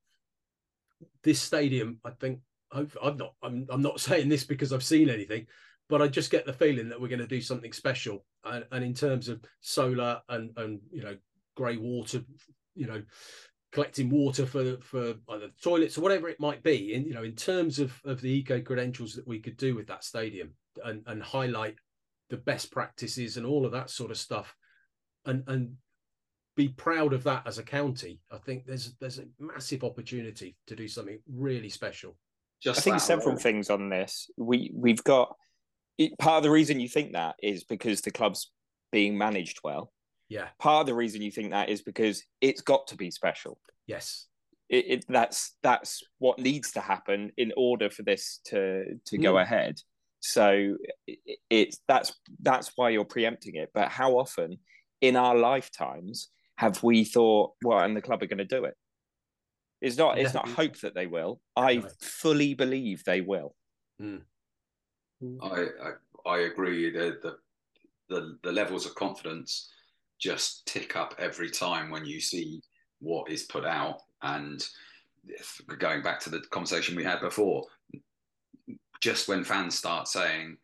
[1.22, 2.40] this stadium, I think
[2.72, 5.46] I'm not I'm, I'm not saying this because I've seen anything,
[5.88, 8.24] but I just get the feeling that we're going to do something special.
[8.44, 11.16] And, and in terms of solar and and you know
[11.56, 12.22] grey water,
[12.74, 13.02] you know,
[13.72, 16.94] collecting water for for either toilets or whatever it might be.
[16.94, 19.86] In you know, in terms of of the eco credentials that we could do with
[19.88, 20.50] that stadium
[20.84, 21.76] and and highlight
[22.30, 24.54] the best practices and all of that sort of stuff,
[25.26, 25.74] and and
[26.56, 28.20] be proud of that as a county.
[28.30, 32.16] I think there's there's a massive opportunity to do something really special.
[32.62, 34.30] Just I think several things on this.
[34.36, 35.34] We we've got
[36.18, 38.50] part of the reason you think that is because the club's
[38.90, 39.92] being managed well.
[40.28, 40.48] Yeah.
[40.58, 43.58] Part of the reason you think that is because it's got to be special.
[43.86, 44.26] Yes.
[44.68, 49.22] It, it that's that's what needs to happen in order for this to to mm.
[49.22, 49.76] go ahead.
[50.20, 50.76] So
[51.06, 51.18] it,
[51.50, 53.70] it's that's that's why you're preempting it.
[53.74, 54.58] But how often
[55.00, 58.74] in our lifetimes have we thought, well, and the club are going to do it?
[59.80, 60.18] It's not.
[60.18, 61.40] It's not hope that they will.
[61.56, 63.54] I fully believe they will.
[64.00, 64.22] Mm.
[65.42, 65.66] I,
[66.26, 66.90] I, I agree.
[66.90, 67.36] The, the
[68.08, 69.70] the the levels of confidence
[70.18, 72.62] just tick up every time when you see
[73.00, 74.00] what is put out.
[74.22, 74.66] And
[75.78, 77.64] going back to the conversation we had before,
[79.00, 80.56] just when fans start saying,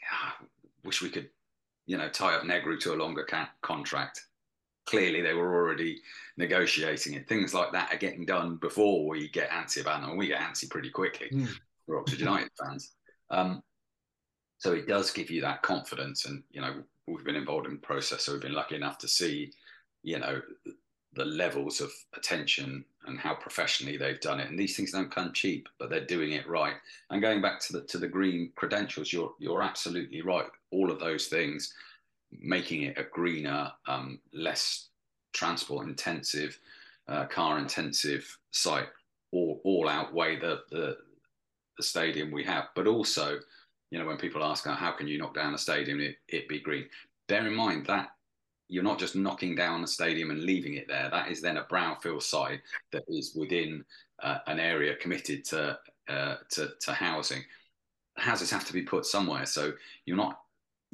[0.00, 0.46] yeah,
[0.84, 1.28] "Wish we could,"
[1.86, 4.20] you know, tie up Negru to a longer ca- contract
[4.86, 6.00] clearly they were already
[6.36, 7.28] negotiating it.
[7.28, 10.40] Things like that are getting done before we get antsy about them, and we get
[10.40, 11.48] antsy pretty quickly mm.
[11.86, 12.92] for Oxford United fans.
[13.30, 13.62] Um,
[14.58, 17.78] so it does give you that confidence, and you know we've been involved in the
[17.78, 19.52] process, so we've been lucky enough to see,
[20.02, 20.40] you know,
[21.14, 24.48] the levels of attention and how professionally they've done it.
[24.48, 26.74] And these things don't come cheap, but they're doing it right.
[27.10, 30.46] And going back to the to the green credentials, you're you're absolutely right.
[30.70, 31.72] All of those things
[32.40, 34.88] making it a greener, um, less
[35.32, 36.58] transport intensive,
[37.08, 38.88] uh, car intensive site
[39.32, 40.96] all, all outweigh the, the,
[41.76, 42.66] the stadium we have.
[42.74, 43.38] But also,
[43.90, 46.48] you know, when people ask, oh, how can you knock down a stadium it, it
[46.48, 46.86] be green?
[47.28, 48.08] Bear in mind that
[48.68, 51.10] you're not just knocking down a stadium and leaving it there.
[51.10, 52.60] That is then a brownfield site
[52.92, 53.84] that is within
[54.22, 55.78] uh, an area committed to,
[56.08, 57.42] uh, to, to housing.
[58.16, 59.72] Houses have to be put somewhere, so
[60.06, 60.38] you're not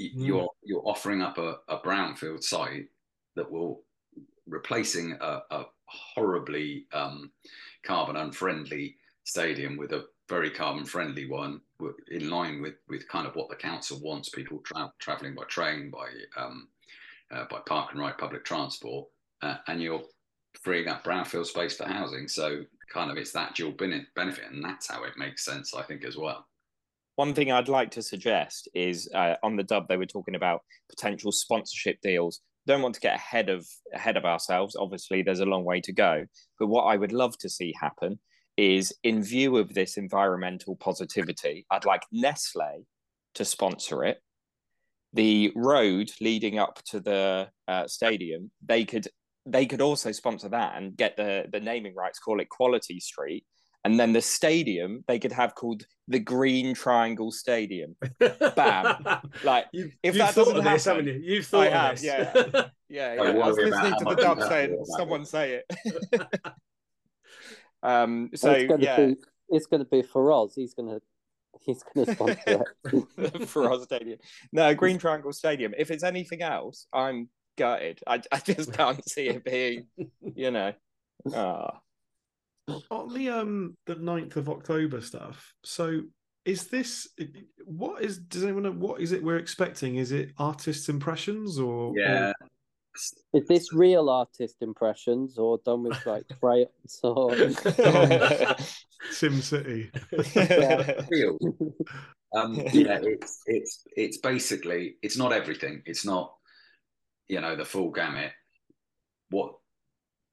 [0.00, 0.26] Mm.
[0.26, 2.86] you're you're offering up a, a brownfield site
[3.36, 3.82] that will
[4.46, 7.30] replacing a, a horribly um,
[7.84, 11.60] carbon unfriendly stadium with a very carbon friendly one
[12.10, 15.90] in line with with kind of what the council wants people tra- traveling by train
[15.90, 16.08] by
[16.40, 16.68] um,
[17.32, 19.06] uh, by park and ride public transport
[19.42, 20.02] uh, and you're
[20.62, 24.90] freeing up brownfield space for housing so kind of it's that dual benefit and that's
[24.90, 26.46] how it makes sense i think as well
[27.16, 30.62] one thing I'd like to suggest is uh, on the dub they were talking about
[30.88, 32.40] potential sponsorship deals.
[32.66, 34.76] Don't want to get ahead of ahead of ourselves.
[34.76, 36.24] Obviously, there's a long way to go.
[36.58, 38.20] But what I would love to see happen
[38.56, 42.86] is, in view of this environmental positivity, I'd like Nestle
[43.34, 44.18] to sponsor it.
[45.12, 49.08] The road leading up to the uh, stadium, they could
[49.46, 53.44] they could also sponsor that and get the the naming rights, call it Quality Street,
[53.84, 57.96] and then the stadium they could have called the Green Triangle Stadium.
[58.18, 59.04] Bam!
[59.44, 61.20] Like you've, if you've that doesn't happen, this, haven't you?
[61.22, 62.04] You've thought I have, this.
[62.04, 62.32] yeah,
[62.88, 63.14] yeah.
[63.14, 63.22] yeah.
[63.22, 66.22] I was listening to the dub saying, "Someone say it."
[67.82, 68.30] um.
[68.34, 69.16] So it's yeah, be,
[69.48, 70.52] it's going to be Firoz.
[70.54, 71.00] He's going to.
[71.62, 73.46] He's going to sponsor it.
[73.46, 74.18] Firoz Stadium.
[74.52, 75.74] No, Green Triangle Stadium.
[75.76, 78.00] If it's anything else, I'm gutted.
[78.06, 79.86] I, I just can't see it being,
[80.22, 80.72] you know.
[81.34, 81.72] Ah.
[81.74, 81.78] Oh
[82.90, 85.52] on the um the 9th of October stuff.
[85.64, 86.02] So
[86.44, 87.08] is this
[87.64, 89.96] what is does anyone know what is it we're expecting?
[89.96, 92.32] Is it artists' impressions or yeah?
[92.40, 92.48] Or...
[93.34, 97.36] Is this real artist impressions or done with like crayons or?
[99.10, 99.90] Sim City.
[101.10, 101.38] Real.
[102.34, 105.82] Um, yeah, it's it's it's basically it's not everything.
[105.86, 106.34] It's not
[107.28, 108.32] you know the full gamut.
[109.30, 109.54] What,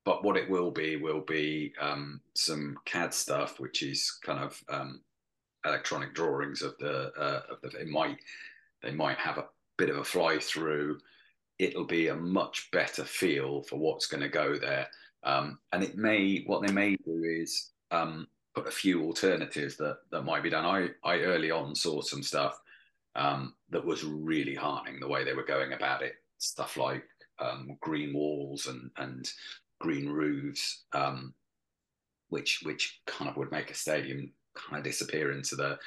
[0.08, 4.64] but what it will be will be um, some CAD stuff, which is kind of
[4.70, 5.02] um,
[5.66, 7.68] electronic drawings of the uh, of the.
[7.78, 8.18] They might
[8.82, 11.00] they might have a bit of a fly through.
[11.60, 14.88] It'll be a much better feel for what's going to go there.
[15.24, 19.98] Um, and it may what they may do is um, put a few alternatives that
[20.12, 20.64] that might be done.
[20.64, 22.62] I I early on saw some stuff
[23.18, 26.14] um, that was really heartening the way they were going about it.
[26.38, 27.04] Stuff like
[27.40, 29.30] um, green walls and and
[29.80, 31.34] green roofs, um,
[32.30, 35.78] which which kind of would make a stadium kind of disappear into the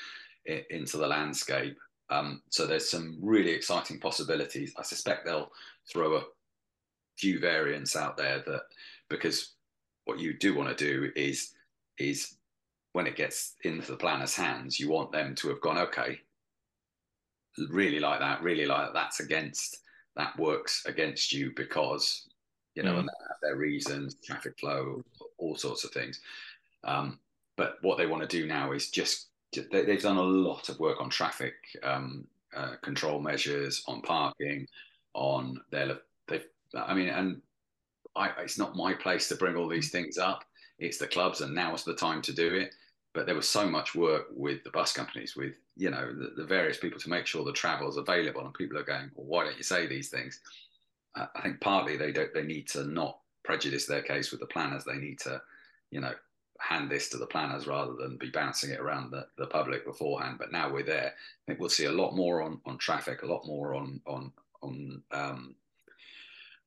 [0.71, 1.77] into the landscape.
[2.11, 4.75] Um, so there's some really exciting possibilities.
[4.77, 5.53] I suspect they'll
[5.91, 6.25] throw a
[7.17, 8.63] few variants out there that
[9.09, 9.53] because
[10.07, 11.53] what you do want to do is
[11.99, 12.37] is
[12.93, 16.19] when it gets into the planner's hands, you want them to have gone, okay,
[17.69, 18.95] really like that, really like that.
[18.95, 19.79] That's against
[20.17, 22.27] that works against you because
[22.75, 23.01] you know, mm.
[23.01, 25.03] and they have their reasons, traffic flow,
[25.39, 26.21] all sorts of things.
[26.85, 27.19] Um,
[27.57, 30.79] but what they want to do now is just they, have done a lot of
[30.79, 34.67] work on traffic um, uh, control measures, on parking,
[35.15, 35.99] on their.
[36.29, 36.43] They,
[36.75, 37.43] I mean, and
[38.17, 40.45] I, it's not my place to bring all these things up.
[40.79, 42.75] It's the clubs, and now is the time to do it.
[43.13, 46.47] But there was so much work with the bus companies, with you know the, the
[46.47, 49.45] various people to make sure the travel is available, and people are going, well, why
[49.45, 50.41] don't you say these things?
[51.17, 52.33] I think partly they don't.
[52.33, 54.85] They need to not prejudice their case with the planners.
[54.85, 55.43] They need to,
[55.91, 56.13] you know,
[56.61, 60.37] hand this to the planners rather than be bouncing it around the, the public beforehand.
[60.39, 63.27] But now we're there, I think we'll see a lot more on, on traffic, a
[63.27, 64.33] lot more on on
[64.63, 65.55] on um,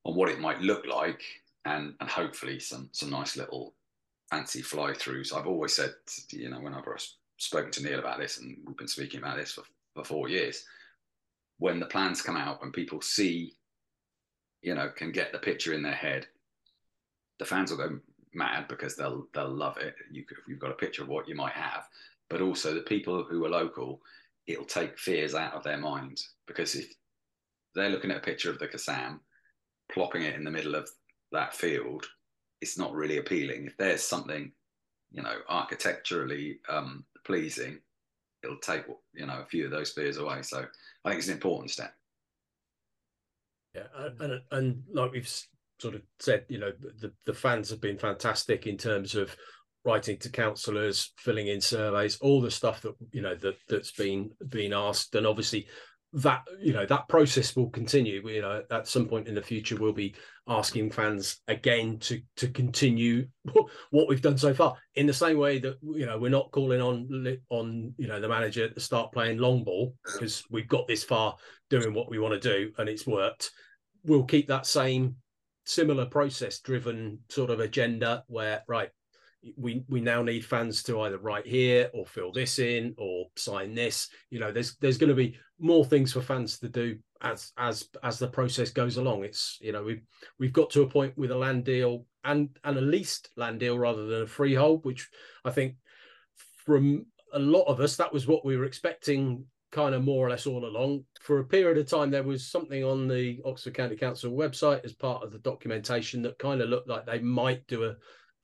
[0.04, 1.22] on what it might look like,
[1.66, 3.74] and and hopefully some some nice little
[4.30, 5.34] fancy fly throughs.
[5.34, 5.94] I've always said,
[6.32, 9.52] you know, whenever I've spoken to Neil about this, and we've been speaking about this
[9.52, 9.64] for,
[9.94, 10.66] for four years,
[11.60, 13.54] when the plans come out and people see,
[14.64, 16.26] you know, can get the picture in their head,
[17.38, 18.00] the fans will go
[18.34, 19.96] mad because they'll they'll love it.
[20.10, 21.88] You you've got a picture of what you might have,
[22.30, 24.02] but also the people who are local,
[24.48, 26.92] it'll take fears out of their minds because if
[27.76, 29.20] they're looking at a picture of the Kassam,
[29.92, 30.90] plopping it in the middle of
[31.32, 32.06] that field,
[32.62, 33.66] it's not really appealing.
[33.66, 34.52] If there's something,
[35.12, 37.80] you know, architecturally um, pleasing,
[38.44, 40.42] it'll take you know a few of those fears away.
[40.42, 40.66] So
[41.04, 41.94] I think it's an important step.
[43.74, 43.84] Yeah,
[44.20, 45.42] and and like we've
[45.80, 49.36] sort of said, you know, the, the fans have been fantastic in terms of
[49.86, 54.32] writing to councillors, filling in surveys, all the stuff that you know that that's been
[54.50, 55.68] been asked, and obviously
[56.14, 58.28] that you know that process will continue.
[58.28, 60.16] You know, at some point in the future, we'll be
[60.48, 63.28] asking fans again to to continue
[63.90, 64.76] what we've done so far.
[64.96, 68.30] In the same way that you know we're not calling on on you know the
[68.30, 71.36] manager to start playing long ball because we've got this far
[71.70, 73.52] doing what we want to do and it's worked.
[74.06, 75.16] We'll keep that same
[75.66, 78.90] similar process driven sort of agenda where right
[79.58, 83.74] we we now need fans to either write here or fill this in or sign
[83.74, 87.52] this you know there's there's going to be more things for fans to do as
[87.58, 90.02] as as the process goes along it's you know we've
[90.40, 93.78] we've got to a point with a land deal and and a leased land deal
[93.78, 95.10] rather than a freehold which
[95.46, 95.76] i think
[96.66, 100.30] from a lot of us that was what we were expecting kind of more or
[100.30, 101.04] less all along.
[101.20, 104.94] For a period of time, there was something on the Oxford County Council website as
[104.94, 107.96] part of the documentation that kind of looked like they might do a,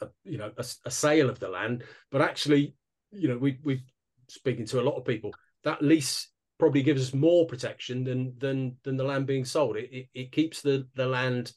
[0.01, 2.75] a you know, a, a, sale of the land, but actually,
[3.11, 3.83] you know, we we
[4.27, 5.31] speaking to a lot of people
[5.63, 9.77] that lease probably gives us more protection than than than the land being sold.
[9.77, 11.53] It it, it keeps the the land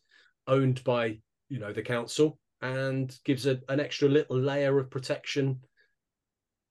[0.46, 1.18] owned by
[1.48, 5.58] you know the council and gives a, an extra little layer of protection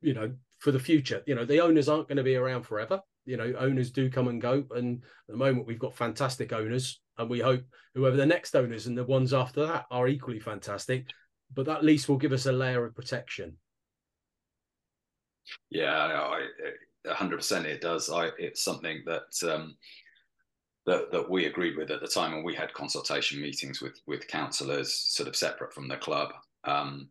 [0.01, 1.22] you know for the future.
[1.26, 3.01] You know, the owners aren't going to be around forever.
[3.26, 4.63] You know, owners do come and go.
[4.72, 7.01] And at the moment, we've got fantastic owners.
[7.17, 7.63] And we hope
[7.93, 11.07] whoever the next owners and the ones after that are equally fantastic.
[11.54, 13.58] But that lease will give us a layer of protection.
[15.70, 16.47] Yeah, I,
[17.08, 18.10] 100% it does.
[18.10, 19.76] I, it's something that um,
[20.86, 24.28] that that we agreed with at the time, and we had consultation meetings with with
[24.28, 26.30] councillors, sort of separate from the club.
[26.64, 27.10] Um,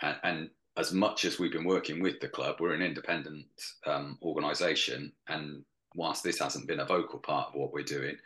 [0.00, 3.46] and, and as much as we've been working with the club, we're an independent
[3.86, 5.64] um, organisation, and
[5.94, 8.16] whilst this hasn't been a vocal part of what we're doing,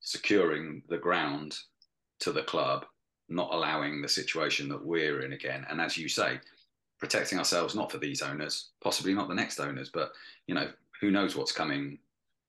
[0.00, 1.56] securing the ground
[2.20, 2.84] to the club,
[3.28, 6.40] not allowing the situation that we're in again, and as you say,
[6.98, 10.12] protecting ourselves not for these owners, possibly not the next owners, but
[10.46, 10.68] you know
[11.00, 11.98] who knows what's coming,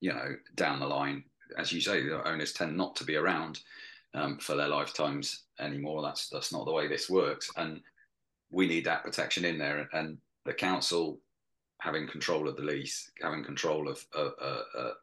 [0.02, 1.24] you know, down the line.
[1.58, 3.62] As you say, the owners tend not to be around
[4.14, 6.02] um, for their lifetimes anymore.
[6.02, 7.82] That's that's not the way this works, and
[8.52, 9.90] we need that protection in there.
[9.94, 11.20] And the council
[11.82, 14.94] having control of the lease, having control of uh, uh, uh,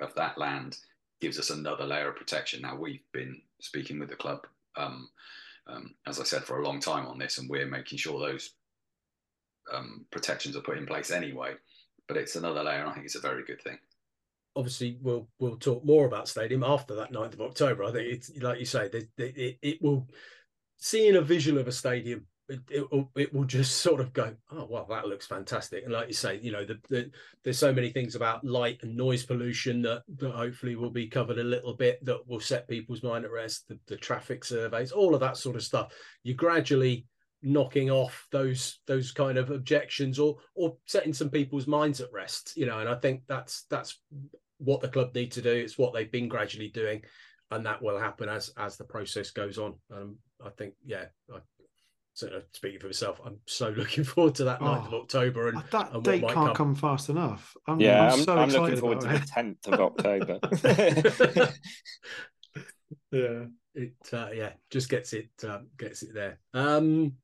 [0.00, 0.78] of that land,
[1.20, 2.62] gives us another layer of protection.
[2.62, 4.46] Now we've been speaking with the club,
[4.76, 5.08] um,
[5.66, 8.54] um, as I said, for a long time on this, and we're making sure those
[9.72, 11.54] um, protections are put in place anyway.
[12.08, 13.78] But it's another layer, and I think it's a very good thing
[14.54, 17.84] obviously we'll we'll talk more about stadium after that 9th of October.
[17.84, 20.08] I think it's like you say, it, it, it will
[20.78, 22.26] seeing a visual of a stadium.
[22.52, 25.84] It, it, will, it will just sort of go, oh well, that looks fantastic.
[25.84, 27.10] And like you say, you know, the, the,
[27.44, 31.38] there's so many things about light and noise pollution that, that hopefully will be covered
[31.38, 33.68] a little bit that will set people's mind at rest.
[33.68, 35.92] The, the traffic surveys, all of that sort of stuff.
[36.22, 37.06] You're gradually
[37.44, 42.52] knocking off those those kind of objections or or setting some people's minds at rest
[42.56, 44.00] you know and i think that's that's
[44.64, 45.50] what the club need to do.
[45.50, 47.02] It's what they've been gradually doing,
[47.50, 49.74] and that will happen as as the process goes on.
[49.92, 51.38] Um, I think, yeah, I,
[52.14, 55.48] so speaking for myself, I'm so looking forward to that oh, 9th of October.
[55.48, 56.54] And that and date can't come.
[56.54, 56.74] come.
[56.74, 57.56] fast enough.
[57.66, 59.20] I'm, yeah, I'm, I'm, so I'm looking forward to it.
[59.20, 60.38] the 10th of October.
[63.12, 63.44] yeah,
[63.74, 66.38] it uh, yeah just gets it uh, gets it there.
[66.52, 67.14] Um,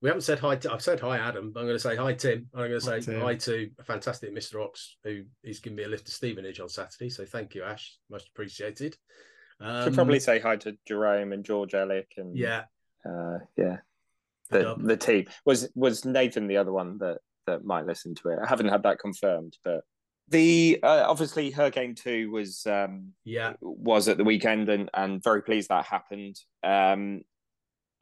[0.00, 1.46] we haven't said hi to I've said hi Adam.
[1.46, 2.46] I'm going to say hi Tim.
[2.54, 4.62] I'm going to say hi, hi to a fantastic Mr.
[4.62, 7.10] Ox who is giving me a lift to Stevenage on Saturday.
[7.10, 7.98] So thank you, Ash.
[8.10, 8.96] Much appreciated.
[9.60, 12.64] Um, Should probably say hi to Jerome and George Ellick and yeah,
[13.08, 13.78] uh, yeah,
[14.58, 18.38] the the team was was Nathan the other one that that might listen to it.
[18.42, 19.82] I haven't had that confirmed, but
[20.28, 25.22] the uh, obviously her game two was um yeah was at the weekend and and
[25.22, 27.20] very pleased that happened um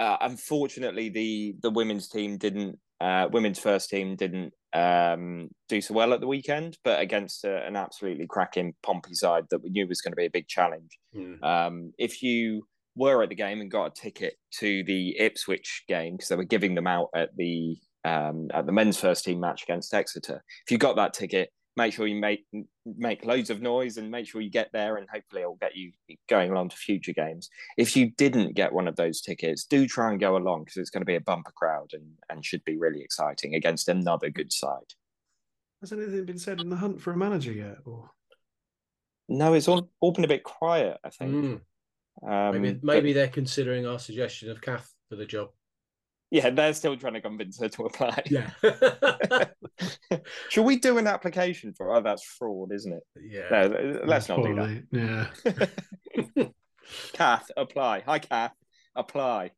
[0.03, 2.79] uh, unfortunately, the the women's team didn't.
[3.01, 7.67] Uh, women's first team didn't um, do so well at the weekend, but against a,
[7.67, 10.99] an absolutely cracking Pompey side that we knew was going to be a big challenge.
[11.15, 11.43] Mm.
[11.43, 12.65] Um, if you
[12.95, 16.45] were at the game and got a ticket to the Ipswich game because they were
[16.45, 20.71] giving them out at the um, at the men's first team match against Exeter, if
[20.71, 22.45] you got that ticket, make sure you make
[22.85, 25.93] make loads of noise and make sure you get there and hopefully it'll get you
[26.29, 27.49] going along to future games.
[27.77, 30.91] If you didn't get one of those tickets do try and go along because it's
[30.91, 34.53] going to be a bumper crowd and and should be really exciting against another good
[34.53, 34.95] side.
[35.81, 38.11] Has anything been said in the hunt for a manager yet or?
[39.29, 41.33] No it's all, all been a bit quiet i think.
[41.33, 41.61] Mm.
[42.27, 43.15] Um, maybe, maybe but...
[43.19, 45.49] they're considering our suggestion of Kath for the job
[46.33, 48.23] yeah, they're still trying to convince her to apply.
[48.31, 48.49] Yeah.
[50.49, 51.95] Should we do an application for?
[51.95, 53.03] Oh, that's fraud, isn't it?
[53.21, 53.49] Yeah.
[53.51, 55.29] No, let's not do that.
[56.35, 56.47] Yeah.
[57.13, 58.01] Kath, apply.
[58.07, 58.55] Hi, Kath.
[58.97, 59.51] Apply.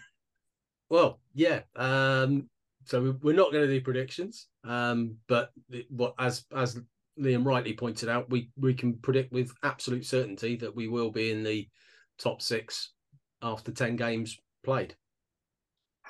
[0.88, 1.60] well, yeah.
[1.76, 2.48] Um,
[2.86, 5.50] so we're not going to do predictions, um, but
[5.90, 6.80] what as as
[7.18, 11.30] Liam rightly pointed out, we we can predict with absolute certainty that we will be
[11.30, 11.68] in the
[12.18, 12.92] top six
[13.42, 14.94] after ten games played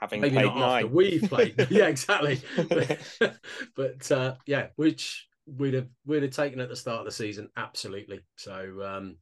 [0.00, 0.92] having Maybe played nine.
[0.92, 1.66] we've played.
[1.70, 2.40] yeah, exactly.
[2.68, 2.98] but,
[3.76, 7.48] but uh, yeah, which we'd have we'd have taken at the start of the season,
[7.56, 8.20] absolutely.
[8.36, 9.16] So um,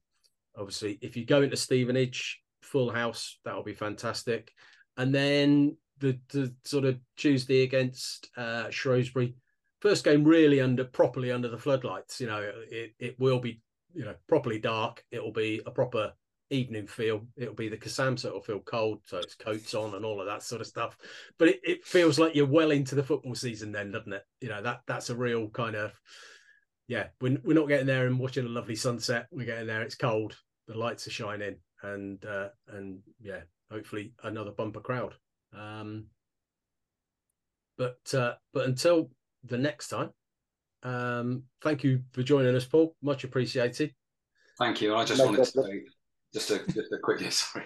[0.57, 4.53] obviously, if you go into Stevenage, full house, that'll be fantastic.
[4.97, 9.35] And then the, the sort of Tuesday against uh, Shrewsbury,
[9.81, 12.20] first game really under properly under the floodlights.
[12.20, 13.61] You know, it it will be
[13.95, 15.05] you know properly dark.
[15.11, 16.12] It will be a proper
[16.51, 17.26] evening feel.
[17.37, 20.26] It'll be the Kassam, so it'll feel cold, so it's coats on and all of
[20.26, 20.97] that sort of stuff.
[21.39, 24.24] But it, it feels like you're well into the football season then, doesn't it?
[24.41, 25.93] You know, that that's a real kind of
[26.89, 29.26] yeah, we're, we're not getting there and watching a lovely sunset.
[29.31, 34.51] We're getting there, it's cold, the lights are shining, and uh and yeah, hopefully another
[34.51, 35.14] bumper crowd.
[35.57, 36.07] Um
[37.76, 39.11] but uh but until
[39.45, 40.11] the next time,
[40.82, 42.95] um, thank you for joining us, Paul.
[43.03, 43.95] Much appreciated.
[44.59, 44.95] Thank you.
[44.95, 45.64] I just no wanted problem.
[45.64, 45.84] to say
[46.32, 47.64] just a just a quick sorry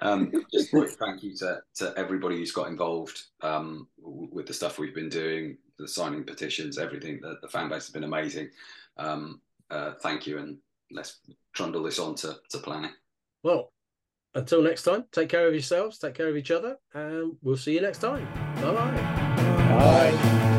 [0.00, 4.78] um, just quick thank you to, to everybody who's got involved um, with the stuff
[4.78, 8.48] we've been doing the signing petitions everything the, the fan base has been amazing
[8.98, 9.40] um,
[9.70, 10.58] uh, thank you and
[10.90, 11.20] let's
[11.54, 12.92] trundle this on to, to planning
[13.42, 13.72] well
[14.34, 17.74] until next time take care of yourselves take care of each other and we'll see
[17.74, 18.26] you next time
[18.56, 18.92] bye bye
[19.78, 20.55] bye